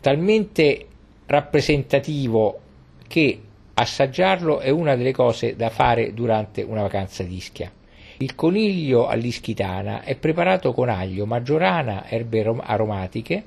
talmente 0.00 0.86
rappresentativo 1.26 2.60
che 3.08 3.40
assaggiarlo 3.72 4.60
è 4.60 4.68
una 4.68 4.96
delle 4.96 5.12
cose 5.12 5.56
da 5.56 5.70
fare 5.70 6.12
durante 6.12 6.62
una 6.62 6.82
vacanza 6.82 7.22
di 7.22 7.36
Ischia. 7.36 7.72
Il 8.18 8.34
coniglio 8.34 9.06
all'ischitana 9.06 10.02
è 10.02 10.14
preparato 10.16 10.72
con 10.72 10.88
aglio, 10.88 11.26
maggiorana, 11.26 12.08
erbe 12.08 12.44
aromatiche, 12.60 13.44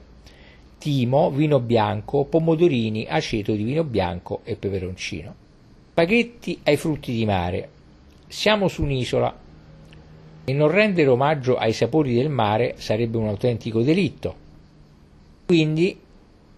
timo, 0.77 1.29
vino 1.31 1.59
bianco, 1.59 2.25
pomodorini, 2.25 3.05
aceto 3.07 3.53
di 3.53 3.63
vino 3.63 3.83
bianco 3.83 4.41
e 4.43 4.55
peperoncino. 4.55 5.45
Spaghetti 5.97 6.59
ai 6.65 6.77
frutti 6.77 7.11
di 7.11 7.25
mare. 7.25 7.69
Siamo 8.27 8.67
su 8.67 8.83
un'isola 8.83 9.35
e 10.45 10.53
non 10.53 10.69
rendere 10.69 11.09
omaggio 11.09 11.55
ai 11.57 11.73
sapori 11.73 12.13
del 12.13 12.29
mare 12.29 12.75
sarebbe 12.77 13.17
un 13.17 13.27
autentico 13.27 13.81
delitto. 13.81 14.35
Quindi 15.43 15.99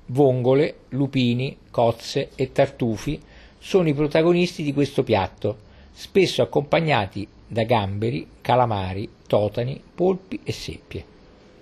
vongole, 0.07 0.79
lupini, 0.89 1.55
cozze 1.71 2.31
e 2.35 2.51
tartufi 2.51 3.17
sono 3.57 3.87
i 3.87 3.93
protagonisti 3.93 4.61
di 4.61 4.73
questo 4.73 5.03
piatto, 5.03 5.57
spesso 5.93 6.41
accompagnati 6.41 7.25
da 7.47 7.63
gamberi, 7.63 8.27
calamari, 8.41 9.09
totani, 9.25 9.81
polpi 9.95 10.41
e 10.43 10.51
seppie. 10.51 11.05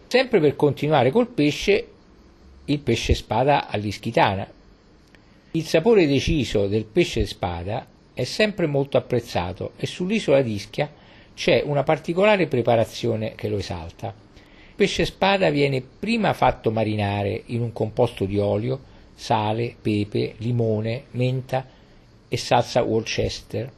Sempre 0.08 0.40
per 0.40 0.56
continuare 0.56 1.12
col 1.12 1.28
pesce, 1.28 1.88
il 2.66 2.80
pesce 2.80 3.14
spada 3.14 3.68
all'ischitana. 3.68 4.56
Il 5.58 5.66
sapore 5.66 6.06
deciso 6.06 6.68
del 6.68 6.86
pesce 6.86 7.26
spada 7.26 7.88
è 8.14 8.24
sempre 8.26 8.68
molto 8.68 8.96
apprezzato 8.96 9.72
e 9.76 9.88
sull'isola 9.88 10.44
di 10.44 10.54
Ischia 10.54 10.88
c'è 11.34 11.64
una 11.66 11.82
particolare 11.82 12.46
preparazione 12.46 13.34
che 13.34 13.48
lo 13.48 13.58
esalta. 13.58 14.14
Il 14.36 14.76
pesce 14.76 15.04
spada 15.04 15.50
viene 15.50 15.82
prima 15.82 16.34
fatto 16.34 16.70
marinare 16.70 17.42
in 17.48 17.62
un 17.62 17.74
composto 17.74 18.26
di 18.26 18.38
olio, 18.38 18.80
sale, 19.16 19.76
pepe, 19.82 20.36
limone, 20.38 21.06
menta 21.14 21.66
e 22.28 22.38
salsa 22.38 22.84
Worcester 22.84 23.72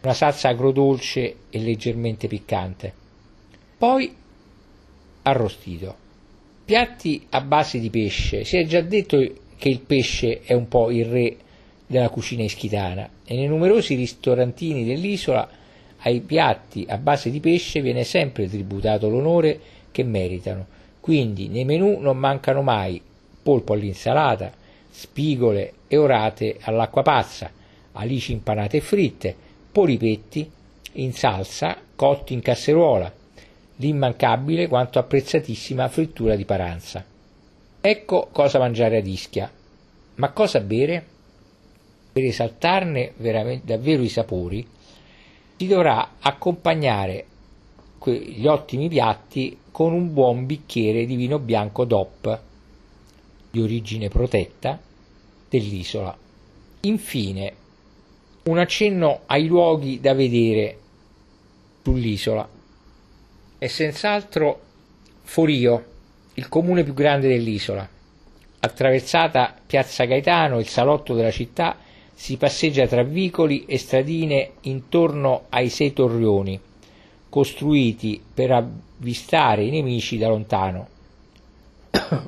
una 0.00 0.14
salsa 0.14 0.48
agrodolce 0.48 1.36
e 1.50 1.58
leggermente 1.58 2.26
piccante. 2.26 2.90
Poi 3.76 4.16
arrostito. 5.24 5.94
Piatti 6.64 7.26
a 7.28 7.42
base 7.42 7.78
di 7.78 7.90
pesce. 7.90 8.44
Si 8.44 8.56
è 8.56 8.64
già 8.64 8.80
detto 8.80 9.18
che 9.62 9.68
il 9.68 9.78
pesce 9.78 10.40
è 10.42 10.54
un 10.54 10.66
po' 10.66 10.90
il 10.90 11.04
re 11.04 11.36
della 11.86 12.08
cucina 12.08 12.42
ischitana 12.42 13.08
e 13.24 13.36
nei 13.36 13.46
numerosi 13.46 13.94
ristorantini 13.94 14.84
dell'isola 14.84 15.48
ai 15.98 16.18
piatti 16.18 16.84
a 16.88 16.98
base 16.98 17.30
di 17.30 17.38
pesce 17.38 17.80
viene 17.80 18.02
sempre 18.02 18.48
tributato 18.48 19.08
l'onore 19.08 19.60
che 19.92 20.02
meritano. 20.02 20.66
Quindi 20.98 21.46
nei 21.46 21.64
menù 21.64 22.00
non 22.00 22.18
mancano 22.18 22.62
mai 22.62 23.00
polpo 23.40 23.74
all'insalata, 23.74 24.52
spigole 24.90 25.74
e 25.86 25.96
orate 25.96 26.56
all'acqua 26.62 27.02
pazza, 27.02 27.48
alici 27.92 28.32
impanate 28.32 28.78
e 28.78 28.80
fritte, 28.80 29.32
polipetti 29.70 30.50
in 30.94 31.12
salsa 31.12 31.78
cotti 31.94 32.32
in 32.32 32.40
casseruola, 32.40 33.12
l'immancabile 33.76 34.66
quanto 34.66 34.98
apprezzatissima 34.98 35.86
frittura 35.86 36.34
di 36.34 36.44
paranza. 36.44 37.11
Ecco 37.84 38.28
cosa 38.30 38.60
mangiare 38.60 38.98
ad 38.98 39.06
Ischia. 39.08 39.50
Ma 40.14 40.30
cosa 40.30 40.60
bere? 40.60 41.04
Per 42.12 42.22
esaltarne 42.22 43.12
davvero 43.64 44.02
i 44.04 44.08
sapori, 44.08 44.64
si 45.56 45.66
dovrà 45.66 46.12
accompagnare 46.20 47.26
gli 48.04 48.46
ottimi 48.46 48.88
piatti 48.88 49.58
con 49.72 49.92
un 49.92 50.12
buon 50.12 50.46
bicchiere 50.46 51.06
di 51.06 51.16
vino 51.16 51.40
bianco 51.40 51.84
DOP 51.84 52.40
di 53.50 53.60
origine 53.60 54.08
protetta 54.08 54.80
dell'isola. 55.48 56.16
Infine, 56.82 57.54
un 58.44 58.58
accenno 58.58 59.22
ai 59.26 59.46
luoghi 59.46 59.98
da 59.98 60.14
vedere 60.14 60.78
sull'isola. 61.82 62.48
È 63.58 63.66
senz'altro 63.66 64.60
Forio, 65.22 65.91
il 66.34 66.48
comune 66.48 66.84
più 66.84 66.94
grande 66.94 67.28
dell'isola. 67.28 67.88
Attraversata 68.60 69.54
Piazza 69.66 70.04
Gaetano, 70.04 70.58
il 70.58 70.68
salotto 70.68 71.14
della 71.14 71.30
città, 71.30 71.76
si 72.14 72.36
passeggia 72.36 72.86
tra 72.86 73.02
vicoli 73.02 73.64
e 73.66 73.78
stradine 73.78 74.52
intorno 74.62 75.46
ai 75.48 75.68
sei 75.68 75.92
torrioni, 75.92 76.58
costruiti 77.28 78.22
per 78.32 78.52
avvistare 78.52 79.64
i 79.64 79.70
nemici 79.70 80.18
da 80.18 80.28
lontano. 80.28 80.86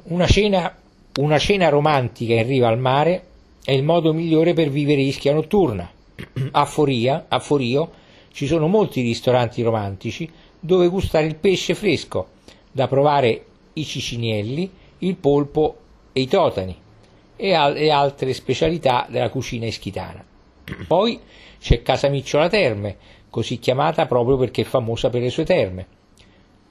Una 0.04 0.26
cena, 0.26 0.76
una 1.20 1.38
cena 1.38 1.68
romantica 1.68 2.34
in 2.34 2.46
riva 2.46 2.68
al 2.68 2.78
mare 2.78 3.24
è 3.64 3.72
il 3.72 3.84
modo 3.84 4.12
migliore 4.12 4.52
per 4.52 4.68
vivere 4.68 5.02
Ischia 5.02 5.32
notturna. 5.32 5.88
A, 6.50 6.64
Foria, 6.64 7.26
a 7.28 7.38
Forio 7.38 7.90
ci 8.32 8.46
sono 8.46 8.66
molti 8.66 9.00
ristoranti 9.00 9.62
romantici 9.62 10.30
dove 10.60 10.88
gustare 10.88 11.26
il 11.26 11.36
pesce 11.36 11.74
fresco, 11.74 12.28
da 12.70 12.88
provare 12.88 13.44
i 13.74 13.84
cicinielli, 13.84 14.70
il 14.98 15.16
polpo 15.16 15.76
e 16.12 16.20
i 16.20 16.26
totani 16.26 16.76
e, 17.37 17.52
al- 17.52 17.76
e 17.76 17.90
altre 17.90 18.32
specialità 18.32 19.06
della 19.08 19.30
cucina 19.30 19.66
ischitana. 19.66 20.24
Poi 20.87 21.20
c'è 21.58 21.82
Casa 21.82 22.08
Micciola 22.08 22.48
Terme, 22.48 22.96
così 23.30 23.58
chiamata 23.58 24.06
proprio 24.06 24.37
perché 24.37 24.62
è 24.62 24.64
famosa 24.64 25.10
per 25.10 25.22
le 25.22 25.30
sue 25.30 25.44
terme. 25.44 25.87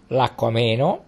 L'acqua 0.08 0.50
Meno, 0.50 1.04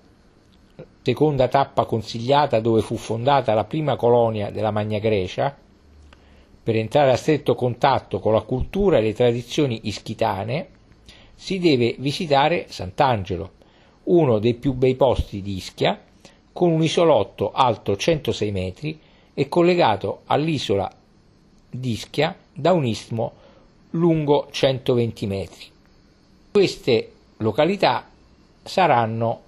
seconda 1.02 1.48
tappa 1.48 1.86
consigliata 1.86 2.60
dove 2.60 2.82
fu 2.82 2.96
fondata 2.96 3.54
la 3.54 3.66
prima 3.66 3.96
colonia 3.96 4.50
della 4.50 4.72
Magna 4.72 5.00
Grecia, 5.00 5.56
per 6.64 6.76
entrare 6.76 7.12
a 7.12 7.16
stretto 7.16 7.54
contatto 7.54 8.20
con 8.20 8.34
la 8.34 8.42
cultura 8.42 8.98
e 8.98 9.02
le 9.02 9.14
tradizioni 9.14 9.82
ischitane, 9.84 10.70
si 11.36 11.60
deve 11.60 11.96
visitare 12.00 12.66
Sant'Angelo, 12.70 13.52
uno 14.06 14.40
dei 14.40 14.54
più 14.54 14.74
bei 14.74 14.96
posti 14.96 15.42
di 15.42 15.56
Ischia, 15.56 16.00
con 16.52 16.72
un 16.72 16.82
isolotto 16.82 17.52
alto 17.52 17.96
106 17.96 18.52
metri 18.52 19.00
e 19.34 19.50
collegato 19.50 20.22
all'isola 20.26 20.92
di 21.70 21.92
Ischia 21.92 22.36
da 22.54 22.72
un 22.72 22.86
istmo 22.86 23.34
lungo 23.92 24.48
120 24.52 25.28
metri. 25.28 25.66
Queste 26.52 27.12
località 27.38 28.10
saranno 28.64 29.42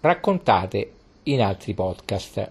raccontate 0.00 0.92
in 1.24 1.40
altri 1.40 1.72
podcast. 1.74 2.50